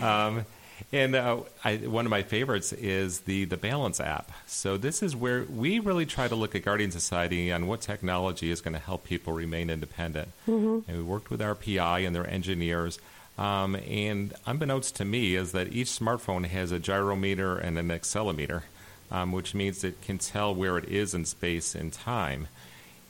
Um, 0.00 0.44
and 0.92 1.14
uh, 1.16 1.38
I, 1.64 1.76
one 1.78 2.06
of 2.06 2.10
my 2.10 2.22
favorites 2.22 2.72
is 2.72 3.20
the 3.20 3.44
the 3.46 3.56
Balance 3.56 4.00
app. 4.00 4.30
So 4.46 4.76
this 4.76 5.02
is 5.02 5.16
where 5.16 5.42
we 5.44 5.78
really 5.80 6.06
try 6.06 6.28
to 6.28 6.34
look 6.36 6.54
at 6.54 6.62
Guardian 6.62 6.90
Society 6.92 7.50
on 7.52 7.66
what 7.66 7.80
technology 7.80 8.50
is 8.50 8.60
going 8.60 8.74
to 8.74 8.80
help 8.80 9.04
people 9.04 9.32
remain 9.32 9.70
independent. 9.70 10.28
And 10.46 10.84
we 10.88 11.02
worked 11.02 11.30
with 11.30 11.40
RPI 11.40 12.06
and 12.06 12.14
their 12.14 12.28
engineers. 12.28 12.98
Um, 13.36 13.74
and 13.88 14.32
unbeknownst 14.46 14.94
to 14.96 15.04
me 15.04 15.34
is 15.34 15.50
that 15.52 15.72
each 15.72 15.88
smartphone 15.88 16.44
has 16.46 16.70
a 16.70 16.78
gyrometer 16.78 17.60
and 17.60 17.76
an 17.78 17.88
accelerometer, 17.88 18.62
um, 19.10 19.32
which 19.32 19.54
means 19.54 19.84
it 19.84 20.00
can 20.02 20.18
tell 20.18 20.54
where 20.54 20.78
it 20.78 20.88
is 20.88 21.14
in 21.14 21.24
space 21.24 21.74
and 21.74 21.92
time. 21.92 22.48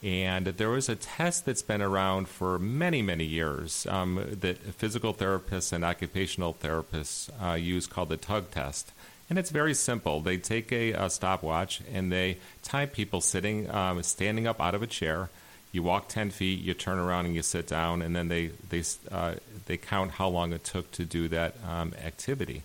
And 0.03 0.45
there 0.45 0.69
was 0.69 0.87
a 0.87 0.95
test 0.95 1.45
that's 1.45 1.63
been 1.63 1.81
around 1.81 2.27
for 2.27 2.59
many, 2.59 3.01
many 3.01 3.25
years 3.25 3.87
um, 3.89 4.23
that 4.39 4.57
physical 4.75 5.13
therapists 5.13 5.73
and 5.73 5.83
occupational 5.83 6.53
therapists 6.53 7.29
uh, 7.43 7.55
use 7.55 7.87
called 7.87 8.09
the 8.09 8.17
TUG 8.17 8.51
test. 8.51 8.91
And 9.29 9.39
it's 9.39 9.49
very 9.49 9.73
simple. 9.73 10.21
They 10.21 10.37
take 10.37 10.71
a, 10.71 10.91
a 10.91 11.09
stopwatch 11.09 11.81
and 11.91 12.11
they 12.11 12.37
time 12.61 12.89
people 12.89 13.21
sitting, 13.21 13.69
um, 13.71 14.03
standing 14.03 14.45
up 14.45 14.61
out 14.61 14.75
of 14.75 14.83
a 14.83 14.87
chair. 14.87 15.29
You 15.71 15.81
walk 15.81 16.07
10 16.07 16.29
feet, 16.29 16.59
you 16.59 16.73
turn 16.73 16.99
around 16.99 17.25
and 17.25 17.35
you 17.35 17.41
sit 17.41 17.67
down, 17.67 18.01
and 18.01 18.15
then 18.15 18.27
they, 18.27 18.51
they, 18.69 18.83
uh, 19.11 19.33
they 19.65 19.75
count 19.75 20.11
how 20.11 20.29
long 20.29 20.53
it 20.53 20.63
took 20.63 20.89
to 20.93 21.03
do 21.03 21.27
that 21.29 21.55
um, 21.67 21.93
activity. 22.01 22.63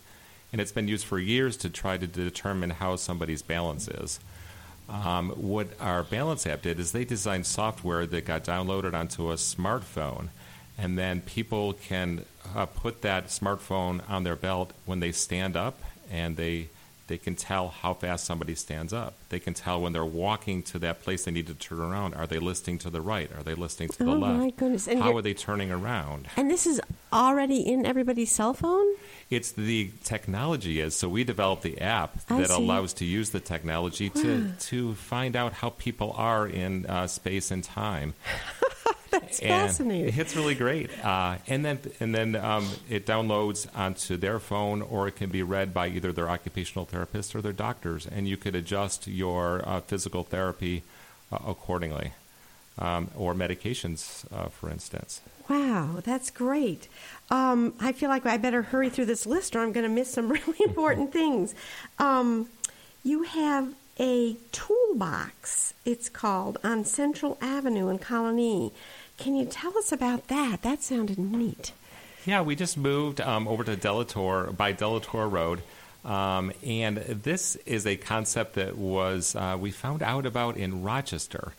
And 0.53 0.61
it's 0.61 0.73
been 0.73 0.89
used 0.89 1.07
for 1.07 1.19
years 1.19 1.57
to 1.59 1.71
try 1.71 1.97
to 1.97 2.07
determine 2.07 2.71
how 2.71 2.97
somebody's 2.97 3.43
balance 3.43 3.87
is. 3.89 4.19
Um, 4.89 5.31
what 5.31 5.69
our 5.81 6.03
Balance 6.03 6.47
app 6.47 6.63
did 6.63 6.81
is 6.81 6.91
they 6.91 7.05
designed 7.05 7.47
software 7.47 8.07
that 8.07 8.25
got 8.25 8.43
downloaded 8.45 8.93
onto 8.93 9.31
a 9.31 9.35
smartphone, 9.35 10.29
and 10.77 10.99
then 10.99 11.21
people 11.21 11.75
can 11.75 12.25
uh, 12.57 12.67
put 12.67 13.03
that 13.03 13.27
smartphone 13.29 14.03
on 14.11 14.25
their 14.25 14.35
belt 14.35 14.73
when 14.87 14.99
they 14.99 15.13
stand 15.13 15.57
up, 15.57 15.81
and 16.11 16.37
they 16.37 16.69
they 17.07 17.19
can 17.19 17.35
tell 17.35 17.69
how 17.69 17.93
fast 17.95 18.25
somebody 18.25 18.55
stands 18.55 18.93
up. 18.93 19.15
They 19.31 19.41
can 19.41 19.53
tell 19.55 19.81
when 19.81 19.93
they're 19.93 20.05
walking 20.05 20.63
to 20.65 20.79
that 20.81 21.03
place 21.03 21.25
they 21.25 21.33
need 21.33 21.49
to 21.49 21.55
turn 21.55 21.81
around. 21.81 22.15
Are 22.15 22.27
they 22.27 22.39
listening 22.39 22.79
to 22.79 22.91
the 22.91 23.01
right? 23.01 23.29
Are 23.37 23.43
they 23.43 23.55
listening 23.55 23.89
to 23.91 23.99
the 23.99 24.11
Oh, 24.11 24.15
left? 24.19 24.39
my 24.39 24.51
goodness. 24.51 24.87
And 24.87 25.03
how 25.03 25.17
are 25.17 25.23
they 25.23 25.35
turning 25.35 25.73
around? 25.73 26.29
And 26.37 26.49
this 26.49 26.67
is 26.69 26.81
already 27.13 27.63
in 27.63 27.85
everybody's 27.85 28.31
cell 28.31 28.55
phone? 28.55 28.87
It's 29.31 29.53
the 29.53 29.93
technology 30.03 30.81
is 30.81 30.97
so 30.97 31.09
we 31.09 31.23
developed 31.23 31.63
the 31.63 31.81
app 31.81 32.19
I 32.29 32.39
that 32.39 32.49
see. 32.49 32.55
allows 32.55 32.93
to 32.95 33.05
use 33.05 33.31
the 33.31 33.39
technology 33.39 34.11
to 34.11 34.53
to 34.59 34.95
find 34.95 35.37
out 35.37 35.53
how 35.53 35.71
people 35.71 36.13
are 36.17 36.49
in 36.49 36.85
uh, 36.87 37.07
space 37.07 37.53
and 37.53 37.63
time. 37.63 38.15
That's 39.11 39.41
and 39.41 39.49
fascinating. 39.49 40.19
It's 40.19 40.37
really 40.37 40.55
great. 40.55 40.91
Uh, 41.05 41.37
and 41.47 41.65
then 41.65 41.79
and 42.01 42.15
then 42.15 42.37
um, 42.37 42.69
it 42.89 43.07
downloads 43.07 43.67
onto 43.77 44.17
their 44.17 44.39
phone, 44.39 44.83
or 44.83 45.09
it 45.09 45.17
can 45.17 45.31
be 45.31 45.43
read 45.43 45.73
by 45.75 45.89
either 45.89 46.13
their 46.13 46.29
occupational 46.29 46.85
therapist 46.85 47.35
or 47.35 47.41
their 47.41 47.53
doctors, 47.53 48.07
and 48.07 48.29
you 48.29 48.37
could 48.37 48.55
adjust 48.55 49.07
your 49.07 49.63
uh, 49.67 49.81
physical 49.81 50.25
therapy 50.25 50.83
uh, 51.33 51.39
accordingly, 51.47 52.13
um, 52.81 53.11
or 53.17 53.35
medications, 53.35 54.25
uh, 54.33 54.49
for 54.49 54.71
instance. 54.71 55.21
Wow, 55.49 56.01
that's 56.03 56.31
great. 56.31 56.89
Um, 57.31 57.75
I 57.81 57.93
feel 57.93 58.09
like 58.09 58.27
I 58.27 58.37
better 58.37 58.63
hurry 58.63 58.89
through 58.89 59.07
this 59.07 59.27
list 59.27 59.55
or 59.55 59.61
I'm 59.61 59.73
going 59.73 59.85
to 59.85 59.93
miss 59.93 60.13
some 60.13 60.29
really 60.33 60.59
important 60.61 61.13
things. 61.21 61.55
Um, 61.99 62.49
you 63.05 63.23
have 63.25 63.75
a 63.99 64.37
toolbox, 64.53 65.75
it's 65.85 66.09
called, 66.09 66.59
on 66.65 66.85
Central 66.85 67.37
Avenue 67.41 67.89
in 67.89 67.99
Colonie. 67.99 68.73
Can 69.19 69.35
you 69.37 69.45
tell 69.45 69.77
us 69.77 69.93
about 69.93 70.29
that? 70.29 70.63
That 70.63 70.83
sounded 70.83 71.19
neat. 71.19 71.73
Yeah, 72.25 72.43
we 72.43 72.55
just 72.55 72.77
moved 72.77 73.21
um, 73.21 73.47
over 73.49 73.65
to 73.65 73.77
Delatour 73.77 74.53
by 74.57 74.73
Delatour 74.73 75.29
Road. 75.29 75.61
Um, 76.05 76.53
and 76.65 76.97
this 76.99 77.57
is 77.67 77.87
a 77.87 77.97
concept 77.97 78.55
that 78.55 78.77
was 78.77 79.37
uh, 79.37 79.57
we 79.61 79.71
found 79.71 80.03
out 80.03 80.25
about 80.25 80.57
in 80.57 80.83
Rochester, 80.83 81.53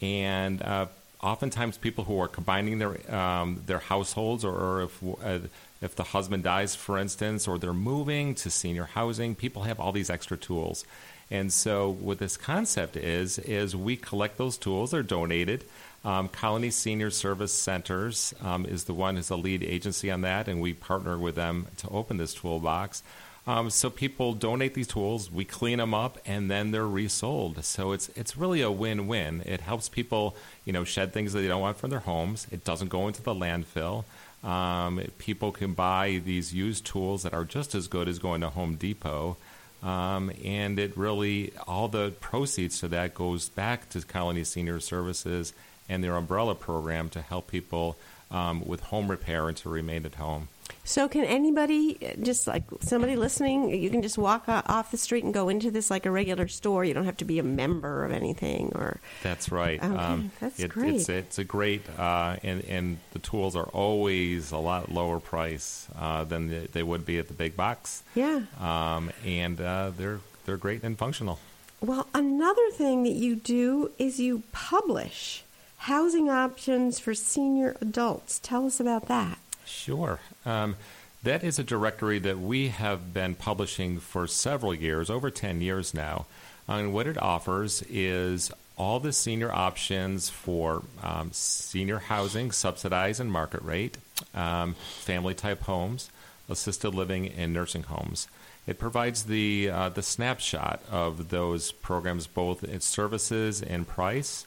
and 0.00 0.62
uh, 0.62 0.86
oftentimes 1.22 1.78
people 1.78 2.04
who 2.04 2.20
are 2.20 2.28
combining 2.28 2.78
their 2.78 3.14
um, 3.14 3.62
their 3.66 3.78
households, 3.78 4.44
or, 4.44 4.54
or 4.54 4.82
if 4.82 5.02
uh, 5.02 5.38
if 5.80 5.94
the 5.96 6.04
husband 6.04 6.44
dies, 6.44 6.74
for 6.74 6.98
instance, 6.98 7.46
or 7.46 7.58
they're 7.58 7.72
moving 7.72 8.34
to 8.36 8.50
senior 8.50 8.84
housing, 8.84 9.34
people 9.34 9.62
have 9.62 9.78
all 9.78 9.92
these 9.92 10.10
extra 10.10 10.36
tools. 10.36 10.84
And 11.30 11.52
so, 11.52 11.90
what 11.90 12.18
this 12.18 12.36
concept 12.36 12.96
is 12.96 13.38
is 13.38 13.74
we 13.74 13.96
collect 13.96 14.38
those 14.38 14.56
tools; 14.56 14.92
they're 14.92 15.02
donated. 15.02 15.64
Um, 16.04 16.28
Colonie 16.28 16.72
Senior 16.72 17.10
Service 17.10 17.52
Centers 17.52 18.32
um, 18.40 18.64
is 18.64 18.84
the 18.84 18.94
one 18.94 19.16
is 19.16 19.26
the 19.26 19.36
lead 19.36 19.64
agency 19.64 20.08
on 20.10 20.20
that, 20.20 20.46
and 20.46 20.60
we 20.60 20.72
partner 20.72 21.18
with 21.18 21.34
them 21.34 21.66
to 21.78 21.88
open 21.88 22.16
this 22.16 22.32
toolbox. 22.32 23.02
Um, 23.46 23.70
so 23.70 23.90
people 23.90 24.32
donate 24.32 24.74
these 24.74 24.88
tools, 24.88 25.30
we 25.30 25.44
clean 25.44 25.78
them 25.78 25.94
up, 25.94 26.18
and 26.26 26.50
then 26.50 26.72
they're 26.72 26.86
resold. 26.86 27.64
So 27.64 27.92
it's 27.92 28.08
it's 28.16 28.36
really 28.36 28.60
a 28.60 28.70
win-win. 28.70 29.42
It 29.46 29.60
helps 29.60 29.88
people, 29.88 30.34
you 30.64 30.72
know, 30.72 30.82
shed 30.82 31.12
things 31.12 31.32
that 31.32 31.40
they 31.40 31.48
don't 31.48 31.60
want 31.60 31.76
from 31.76 31.90
their 31.90 32.00
homes. 32.00 32.48
It 32.50 32.64
doesn't 32.64 32.88
go 32.88 33.06
into 33.06 33.22
the 33.22 33.34
landfill. 33.34 34.04
Um, 34.42 35.00
people 35.18 35.52
can 35.52 35.74
buy 35.74 36.20
these 36.24 36.52
used 36.52 36.86
tools 36.86 37.22
that 37.22 37.34
are 37.34 37.44
just 37.44 37.74
as 37.74 37.86
good 37.88 38.08
as 38.08 38.18
going 38.18 38.40
to 38.40 38.50
Home 38.50 38.76
Depot. 38.76 39.36
Um, 39.82 40.32
and 40.44 40.78
it 40.78 40.96
really, 40.96 41.52
all 41.66 41.88
the 41.88 42.12
proceeds 42.20 42.80
to 42.80 42.88
that 42.88 43.14
goes 43.14 43.48
back 43.48 43.88
to 43.90 43.98
Colonie 43.98 44.46
Senior 44.46 44.80
Services 44.80 45.52
and 45.88 46.02
their 46.02 46.16
umbrella 46.16 46.54
program 46.54 47.08
to 47.10 47.22
help 47.22 47.48
people 47.48 47.96
um, 48.30 48.64
with 48.66 48.80
home 48.80 49.08
repair 49.10 49.48
and 49.48 49.56
to 49.58 49.68
remain 49.68 50.04
at 50.06 50.16
home. 50.16 50.48
So, 50.84 51.08
can 51.08 51.24
anybody, 51.24 52.16
just 52.22 52.46
like 52.46 52.62
somebody 52.80 53.16
listening, 53.16 53.70
you 53.70 53.90
can 53.90 54.02
just 54.02 54.18
walk 54.18 54.48
off 54.48 54.90
the 54.90 54.96
street 54.96 55.24
and 55.24 55.34
go 55.34 55.48
into 55.48 55.70
this 55.70 55.90
like 55.90 56.06
a 56.06 56.10
regular 56.10 56.46
store? 56.46 56.84
You 56.84 56.94
don't 56.94 57.04
have 57.04 57.16
to 57.18 57.24
be 57.24 57.38
a 57.38 57.42
member 57.42 58.04
of 58.04 58.12
anything 58.12 58.72
or. 58.74 59.00
That's 59.22 59.50
right. 59.50 59.82
Okay, 59.82 60.30
that's 60.40 60.60
it, 60.60 60.70
great. 60.70 60.94
It's, 60.94 61.08
it's 61.08 61.38
a 61.38 61.44
great, 61.44 61.82
uh, 61.98 62.36
and, 62.42 62.64
and 62.64 62.98
the 63.12 63.18
tools 63.18 63.56
are 63.56 63.64
always 63.64 64.52
a 64.52 64.58
lot 64.58 64.90
lower 64.92 65.18
price 65.18 65.88
uh, 65.98 66.24
than 66.24 66.48
they, 66.48 66.66
they 66.66 66.82
would 66.82 67.04
be 67.04 67.18
at 67.18 67.28
the 67.28 67.34
big 67.34 67.56
box. 67.56 68.04
Yeah. 68.14 68.42
Um, 68.60 69.10
and 69.24 69.60
uh, 69.60 69.90
they're 69.96 70.20
they're 70.46 70.56
great 70.56 70.84
and 70.84 70.96
functional. 70.96 71.38
Well, 71.80 72.06
another 72.14 72.70
thing 72.70 73.02
that 73.02 73.10
you 73.10 73.36
do 73.36 73.90
is 73.98 74.18
you 74.18 74.44
publish 74.52 75.44
housing 75.76 76.28
options 76.28 76.98
for 76.98 77.14
senior 77.14 77.76
adults. 77.80 78.38
Tell 78.38 78.66
us 78.66 78.80
about 78.80 79.06
that. 79.08 79.38
Sure. 79.64 80.20
Um, 80.44 80.76
that 81.22 81.42
is 81.42 81.58
a 81.58 81.64
directory 81.64 82.18
that 82.20 82.38
we 82.38 82.68
have 82.68 83.12
been 83.12 83.34
publishing 83.34 83.98
for 83.98 84.26
several 84.26 84.74
years, 84.74 85.10
over 85.10 85.30
10 85.30 85.60
years 85.60 85.92
now. 85.92 86.26
And 86.68 86.92
what 86.92 87.06
it 87.06 87.20
offers 87.20 87.82
is 87.88 88.52
all 88.76 89.00
the 89.00 89.12
senior 89.12 89.52
options 89.52 90.28
for 90.28 90.82
um, 91.02 91.30
senior 91.32 91.98
housing, 91.98 92.52
subsidized 92.52 93.20
and 93.20 93.32
market 93.32 93.62
rate, 93.62 93.96
um, 94.34 94.74
family 95.00 95.34
type 95.34 95.62
homes, 95.62 96.10
assisted 96.48 96.90
living, 96.90 97.28
and 97.28 97.52
nursing 97.52 97.84
homes. 97.84 98.28
It 98.66 98.78
provides 98.78 99.24
the, 99.24 99.70
uh, 99.70 99.88
the 99.90 100.02
snapshot 100.02 100.82
of 100.90 101.30
those 101.30 101.72
programs, 101.72 102.26
both 102.26 102.64
its 102.64 102.84
services 102.84 103.62
and 103.62 103.86
price. 103.86 104.46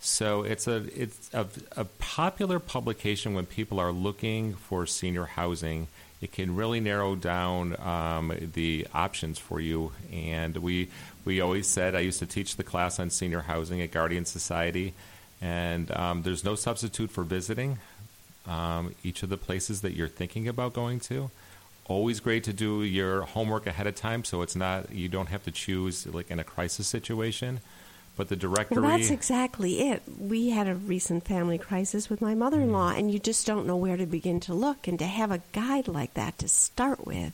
So 0.00 0.42
it's 0.42 0.66
a 0.66 0.76
it's 1.00 1.30
a, 1.34 1.46
a 1.76 1.84
popular 1.84 2.58
publication 2.58 3.34
when 3.34 3.44
people 3.44 3.78
are 3.78 3.92
looking 3.92 4.54
for 4.54 4.86
senior 4.86 5.26
housing. 5.26 5.88
It 6.22 6.32
can 6.32 6.56
really 6.56 6.80
narrow 6.80 7.14
down 7.16 7.78
um, 7.80 8.32
the 8.54 8.86
options 8.94 9.38
for 9.38 9.60
you. 9.60 9.92
And 10.10 10.56
we 10.56 10.88
we 11.26 11.42
always 11.42 11.66
said 11.66 11.94
I 11.94 12.00
used 12.00 12.18
to 12.20 12.26
teach 12.26 12.56
the 12.56 12.64
class 12.64 12.98
on 12.98 13.10
senior 13.10 13.42
housing 13.42 13.82
at 13.82 13.90
Guardian 13.90 14.24
Society, 14.24 14.94
and 15.42 15.90
um, 15.94 16.22
there's 16.22 16.44
no 16.44 16.54
substitute 16.54 17.10
for 17.10 17.22
visiting 17.22 17.78
um, 18.46 18.94
each 19.04 19.22
of 19.22 19.28
the 19.28 19.36
places 19.36 19.82
that 19.82 19.92
you're 19.92 20.08
thinking 20.08 20.48
about 20.48 20.72
going 20.72 21.00
to. 21.00 21.30
Always 21.84 22.20
great 22.20 22.44
to 22.44 22.54
do 22.54 22.84
your 22.84 23.22
homework 23.22 23.66
ahead 23.66 23.86
of 23.86 23.96
time, 23.96 24.24
so 24.24 24.40
it's 24.40 24.56
not 24.56 24.92
you 24.92 25.10
don't 25.10 25.28
have 25.28 25.44
to 25.44 25.50
choose 25.50 26.06
like 26.06 26.30
in 26.30 26.38
a 26.38 26.44
crisis 26.44 26.86
situation. 26.86 27.60
But 28.20 28.28
the 28.28 28.36
directory. 28.36 28.82
Well, 28.82 28.98
that's 28.98 29.08
exactly 29.08 29.80
it. 29.88 30.02
We 30.18 30.50
had 30.50 30.68
a 30.68 30.74
recent 30.74 31.24
family 31.24 31.56
crisis 31.56 32.10
with 32.10 32.20
my 32.20 32.34
mother 32.34 32.60
in 32.60 32.70
law, 32.70 32.90
and 32.90 33.10
you 33.10 33.18
just 33.18 33.46
don't 33.46 33.66
know 33.66 33.78
where 33.78 33.96
to 33.96 34.04
begin 34.04 34.40
to 34.40 34.52
look. 34.52 34.86
And 34.86 34.98
to 34.98 35.06
have 35.06 35.30
a 35.30 35.40
guide 35.52 35.88
like 35.88 36.12
that 36.12 36.36
to 36.40 36.46
start 36.46 37.06
with, 37.06 37.32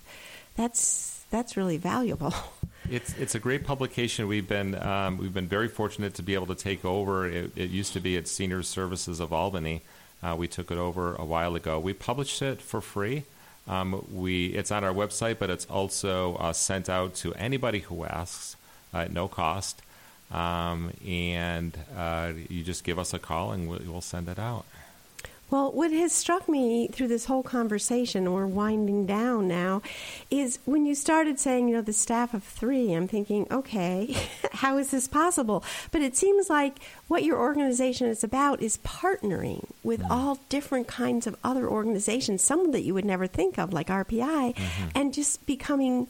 that's 0.55 1.25
that's 1.29 1.57
really 1.57 1.77
valuable. 1.77 2.35
It's 2.89 3.19
it's 3.19 3.35
a 3.35 3.41
great 3.41 3.65
publication. 3.65 4.29
We've 4.29 4.47
been 4.47 4.77
um, 4.81 5.19
we've 5.19 5.35
been 5.35 5.49
very 5.49 5.67
fortunate 5.67 6.15
to 6.15 6.23
be 6.23 6.35
able 6.35 6.47
to 6.47 6.55
take 6.55 6.85
over. 6.85 7.27
It, 7.27 7.51
it 7.57 7.71
used 7.71 7.95
to 7.95 8.01
be 8.01 8.17
at 8.17 8.29
Senior 8.29 8.63
Services 8.63 9.19
of 9.19 9.33
Albany. 9.33 9.83
Uh, 10.23 10.37
we 10.39 10.47
took 10.47 10.71
it 10.71 10.79
over 10.79 11.17
a 11.17 11.25
while 11.25 11.57
ago. 11.57 11.81
We 11.81 11.95
published 11.95 12.43
it 12.43 12.63
for 12.63 12.81
free. 12.81 13.25
Um, 13.67 14.07
we 14.13 14.51
it's 14.51 14.71
on 14.71 14.85
our 14.85 14.95
website, 14.95 15.41
but 15.41 15.51
it's 15.51 15.65
also 15.65 16.37
uh, 16.37 16.53
sent 16.53 16.89
out 16.89 17.17
to 17.17 17.35
anybody 17.35 17.81
who 17.81 18.05
asks 18.05 18.55
uh, 18.95 18.99
at 18.99 19.13
no 19.13 19.27
cost. 19.27 19.83
Um, 20.31 20.93
and 21.07 21.77
uh, 21.97 22.33
you 22.49 22.63
just 22.63 22.85
give 22.85 22.99
us 22.99 23.15
a 23.15 23.19
call 23.19 23.53
and 23.53 23.69
we'll, 23.69 23.81
we'll 23.87 24.01
send 24.01 24.29
it 24.29 24.39
out. 24.39 24.65
Well, 25.49 25.71
what 25.71 25.93
has 25.93 26.13
struck 26.13 26.49
me 26.49 26.89
through 26.89 27.07
this 27.07 27.27
whole 27.27 27.45
conversation, 27.45 28.33
we're 28.33 28.49
winding 28.49 29.07
down 29.07 29.47
now, 29.47 29.81
is 30.29 30.59
when 30.65 30.87
you 30.87 30.97
started 30.97 31.39
saying, 31.39 31.69
you 31.69 31.77
know, 31.77 31.83
the 31.83 31.93
staff 31.93 32.35
of 32.35 32.43
three, 32.43 32.93
I'm 32.93 33.07
thinking, 33.07 33.47
okay, 33.53 34.17
how 34.53 34.77
is 34.77 34.91
this 34.91 35.07
possible? 35.07 35.63
But 35.93 36.03
it 36.03 36.17
seems 36.17 36.51
like 36.51 36.79
what 37.07 37.23
your 37.23 37.39
organization 37.39 38.09
is 38.09 38.25
about 38.25 38.61
is 38.61 38.79
partnering 38.79 39.67
with 39.85 40.01
mm-hmm. 40.01 40.11
all 40.11 40.41
different 40.49 40.89
kinds 40.89 41.29
of 41.29 41.37
other 41.45 41.69
organizations, 41.69 42.43
some 42.43 42.73
that 42.73 42.83
you 42.83 42.93
would 42.95 43.05
never 43.05 43.29
think 43.29 43.57
of, 43.57 43.73
like 43.73 43.87
RPI, 43.87 44.57
mm-hmm. 44.57 44.89
and 44.97 45.15
just 45.15 45.47
becoming 45.47 46.09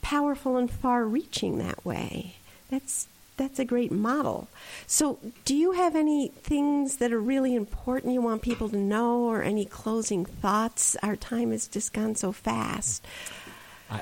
powerful 0.00 0.56
and 0.56 0.70
far 0.70 1.04
reaching 1.04 1.58
that 1.58 1.84
way. 1.84 2.36
That's 2.70 3.06
that's 3.42 3.58
a 3.58 3.64
great 3.64 3.90
model. 3.90 4.46
So, 4.86 5.18
do 5.44 5.56
you 5.56 5.72
have 5.72 5.96
any 5.96 6.28
things 6.28 6.98
that 6.98 7.12
are 7.12 7.20
really 7.20 7.56
important 7.56 8.12
you 8.12 8.22
want 8.22 8.40
people 8.42 8.68
to 8.68 8.76
know, 8.76 9.24
or 9.24 9.42
any 9.42 9.64
closing 9.64 10.24
thoughts? 10.24 10.96
Our 11.02 11.16
time 11.16 11.50
has 11.50 11.66
just 11.66 11.92
gone 11.92 12.14
so 12.14 12.30
fast. 12.30 13.04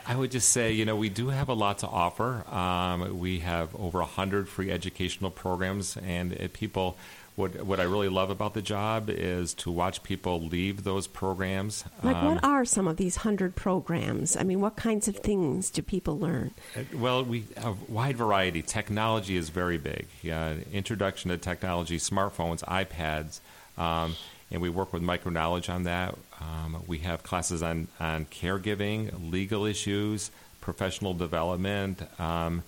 I, 0.06 0.14
would 0.14 0.30
just 0.30 0.50
say, 0.50 0.70
you 0.70 0.84
know, 0.84 0.94
we 0.94 1.08
do 1.08 1.30
have 1.30 1.48
a 1.48 1.54
lot 1.54 1.78
to 1.78 1.88
offer. 1.88 2.48
Um, 2.48 3.18
we 3.18 3.40
have 3.40 3.74
over 3.74 3.98
100 3.98 4.48
free 4.48 4.70
educational 4.70 5.32
programs, 5.32 5.96
and 5.96 6.52
people 6.52 6.96
what 7.36 7.64
what 7.64 7.80
I 7.80 7.84
really 7.84 8.08
love 8.08 8.30
about 8.30 8.54
the 8.54 8.62
job 8.62 9.08
is 9.08 9.54
to 9.54 9.70
watch 9.70 10.02
people 10.02 10.40
leave 10.40 10.84
those 10.84 11.06
programs. 11.06 11.84
Like, 12.02 12.16
um, 12.16 12.26
what 12.26 12.44
are 12.44 12.64
some 12.64 12.88
of 12.88 12.96
these 12.96 13.16
hundred 13.16 13.56
programs? 13.56 14.36
I 14.36 14.42
mean, 14.42 14.60
what 14.60 14.76
kinds 14.76 15.08
of 15.08 15.16
things 15.16 15.70
do 15.70 15.82
people 15.82 16.18
learn? 16.18 16.52
Uh, 16.76 16.82
well, 16.94 17.24
we 17.24 17.44
have 17.56 17.80
a 17.88 17.92
wide 17.92 18.16
variety. 18.16 18.62
Technology 18.62 19.36
is 19.36 19.48
very 19.48 19.78
big. 19.78 20.06
Yeah, 20.22 20.54
introduction 20.72 21.30
to 21.30 21.38
technology, 21.38 21.98
smartphones, 21.98 22.64
iPads. 22.64 23.40
Um, 23.78 24.16
and 24.50 24.60
we 24.60 24.68
work 24.68 24.92
with 24.92 25.02
micro 25.02 25.30
knowledge 25.30 25.68
on 25.68 25.84
that. 25.84 26.16
Um, 26.40 26.82
we 26.86 26.98
have 26.98 27.22
classes 27.22 27.62
on, 27.62 27.88
on 28.00 28.26
caregiving, 28.26 29.30
legal 29.30 29.64
issues, 29.64 30.30
professional 30.60 31.14
development, 31.14 32.02
um, 32.20 32.62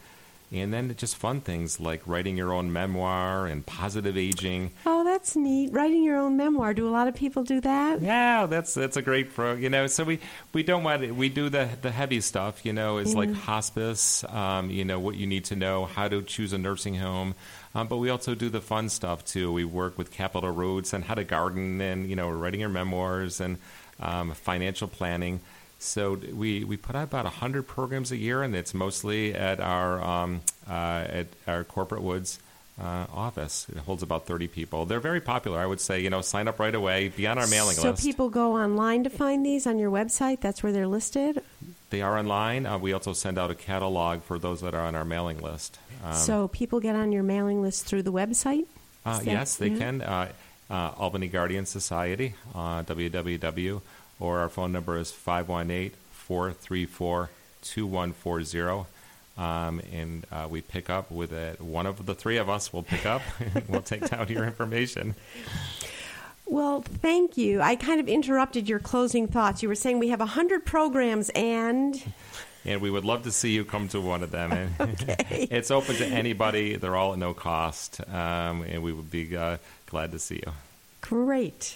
and 0.52 0.72
then 0.72 0.94
just 0.96 1.16
fun 1.16 1.40
things 1.40 1.80
like 1.80 2.02
writing 2.06 2.36
your 2.36 2.52
own 2.52 2.72
memoir 2.72 3.46
and 3.46 3.64
positive 3.64 4.16
aging. 4.16 4.70
Oh, 4.84 5.02
that's 5.04 5.34
neat! 5.34 5.72
Writing 5.72 6.04
your 6.04 6.18
own 6.18 6.36
memoir. 6.36 6.74
Do 6.74 6.86
a 6.86 6.90
lot 6.90 7.08
of 7.08 7.14
people 7.14 7.42
do 7.42 7.60
that? 7.62 8.02
Yeah, 8.02 8.46
that's 8.46 8.74
that's 8.74 8.96
a 8.96 9.02
great 9.02 9.34
pro. 9.34 9.54
You 9.54 9.70
know, 9.70 9.86
so 9.86 10.04
we 10.04 10.20
we 10.52 10.62
don't 10.62 10.84
want 10.84 11.02
to, 11.02 11.12
we 11.12 11.28
do 11.28 11.48
the 11.48 11.68
the 11.80 11.90
heavy 11.90 12.20
stuff. 12.20 12.64
You 12.66 12.72
know, 12.72 12.98
it's 12.98 13.12
yeah. 13.12 13.18
like 13.18 13.32
hospice. 13.34 14.24
Um, 14.24 14.70
you 14.70 14.84
know 14.84 15.00
what 15.00 15.16
you 15.16 15.26
need 15.26 15.44
to 15.46 15.56
know, 15.56 15.86
how 15.86 16.08
to 16.08 16.22
choose 16.22 16.52
a 16.52 16.58
nursing 16.58 16.96
home. 16.96 17.34
Um, 17.74 17.88
but 17.88 17.96
we 17.96 18.10
also 18.10 18.34
do 18.34 18.50
the 18.50 18.60
fun 18.60 18.88
stuff 18.88 19.24
too. 19.24 19.50
We 19.52 19.64
work 19.64 19.96
with 19.96 20.10
Capital 20.10 20.50
Roots 20.50 20.92
and 20.92 21.04
how 21.04 21.14
to 21.14 21.24
garden, 21.24 21.80
and 21.80 22.08
you 22.08 22.16
know, 22.16 22.28
writing 22.28 22.60
your 22.60 22.68
memoirs 22.68 23.40
and 23.40 23.58
um, 24.00 24.32
financial 24.34 24.88
planning. 24.88 25.40
So 25.82 26.14
we, 26.14 26.64
we 26.64 26.76
put 26.76 26.94
out 26.94 27.04
about 27.04 27.24
100 27.24 27.66
programs 27.66 28.12
a 28.12 28.16
year, 28.16 28.42
and 28.42 28.54
it's 28.54 28.72
mostly 28.72 29.34
at 29.34 29.60
our, 29.60 30.02
um, 30.02 30.42
uh, 30.68 30.72
at 31.08 31.26
our 31.48 31.64
Corporate 31.64 32.02
Woods 32.02 32.38
uh, 32.80 33.06
office. 33.12 33.66
It 33.68 33.78
holds 33.78 34.02
about 34.02 34.26
30 34.26 34.46
people. 34.46 34.86
They're 34.86 35.00
very 35.00 35.20
popular. 35.20 35.58
I 35.58 35.66
would 35.66 35.80
say, 35.80 36.00
you 36.00 36.08
know, 36.08 36.20
sign 36.20 36.46
up 36.46 36.60
right 36.60 36.74
away, 36.74 37.08
be 37.08 37.26
on 37.26 37.36
our 37.36 37.48
mailing 37.48 37.74
so 37.74 37.90
list. 37.90 38.02
So 38.02 38.08
people 38.08 38.30
go 38.30 38.56
online 38.56 39.02
to 39.04 39.10
find 39.10 39.44
these 39.44 39.66
on 39.66 39.78
your 39.78 39.90
website? 39.90 40.40
That's 40.40 40.62
where 40.62 40.72
they're 40.72 40.86
listed? 40.86 41.42
They 41.90 42.00
are 42.00 42.16
online. 42.16 42.64
Uh, 42.64 42.78
we 42.78 42.92
also 42.92 43.12
send 43.12 43.36
out 43.36 43.50
a 43.50 43.54
catalog 43.54 44.22
for 44.22 44.38
those 44.38 44.60
that 44.60 44.74
are 44.74 44.86
on 44.86 44.94
our 44.94 45.04
mailing 45.04 45.42
list. 45.42 45.78
Um, 46.04 46.14
so 46.14 46.48
people 46.48 46.78
get 46.78 46.94
on 46.94 47.10
your 47.10 47.24
mailing 47.24 47.60
list 47.60 47.86
through 47.86 48.02
the 48.02 48.12
website? 48.12 48.66
Uh, 49.04 49.20
yes, 49.24 49.56
they 49.56 49.68
yeah. 49.68 49.78
can. 49.78 50.00
Uh, 50.00 50.32
uh, 50.70 50.92
Albany 50.96 51.28
Guardian 51.28 51.66
Society, 51.66 52.34
www 52.54 53.82
or 54.22 54.38
our 54.38 54.48
phone 54.48 54.70
number 54.70 54.96
is 54.96 55.11
518 55.11 55.90
434 56.12 57.28
2140. 57.62 58.87
Um, 59.37 59.80
and 59.92 60.24
uh, 60.30 60.46
we 60.48 60.61
pick 60.61 60.88
up 60.88 61.11
with 61.11 61.32
it. 61.32 61.61
One 61.61 61.87
of 61.87 62.06
the 62.06 62.14
three 62.14 62.37
of 62.37 62.48
us 62.48 62.72
will 62.72 62.85
pick 62.85 63.04
up. 63.04 63.22
And 63.40 63.64
we'll 63.68 63.82
take 63.82 64.08
down 64.08 64.28
your 64.28 64.44
information. 64.44 65.16
Well, 66.46 66.82
thank 66.82 67.37
you. 67.37 67.61
I 67.61 67.74
kind 67.74 67.98
of 67.98 68.08
interrupted 68.08 68.68
your 68.68 68.78
closing 68.78 69.26
thoughts. 69.26 69.62
You 69.62 69.68
were 69.68 69.74
saying 69.74 69.98
we 69.98 70.11
have 70.11 70.20
100 70.20 70.64
programs 70.64 71.28
and. 71.30 72.02
And 72.64 72.80
we 72.80 72.92
would 72.92 73.04
love 73.04 73.24
to 73.24 73.32
see 73.32 73.50
you 73.50 73.64
come 73.64 73.88
to 73.88 74.00
one 74.00 74.22
of 74.22 74.30
them. 74.30 74.72
okay. 74.78 75.48
it's 75.50 75.72
open 75.72 75.96
to 75.96 76.06
anybody, 76.06 76.76
they're 76.76 76.94
all 76.94 77.12
at 77.12 77.18
no 77.18 77.35
cost. 77.35 78.00
Um, 78.08 78.62
and 78.62 78.85
we 78.85 78.92
would 78.92 79.11
be 79.11 79.37
uh, 79.37 79.56
glad 79.87 80.12
to 80.12 80.20
see 80.20 80.37
you. 80.46 80.52
Great. 81.00 81.70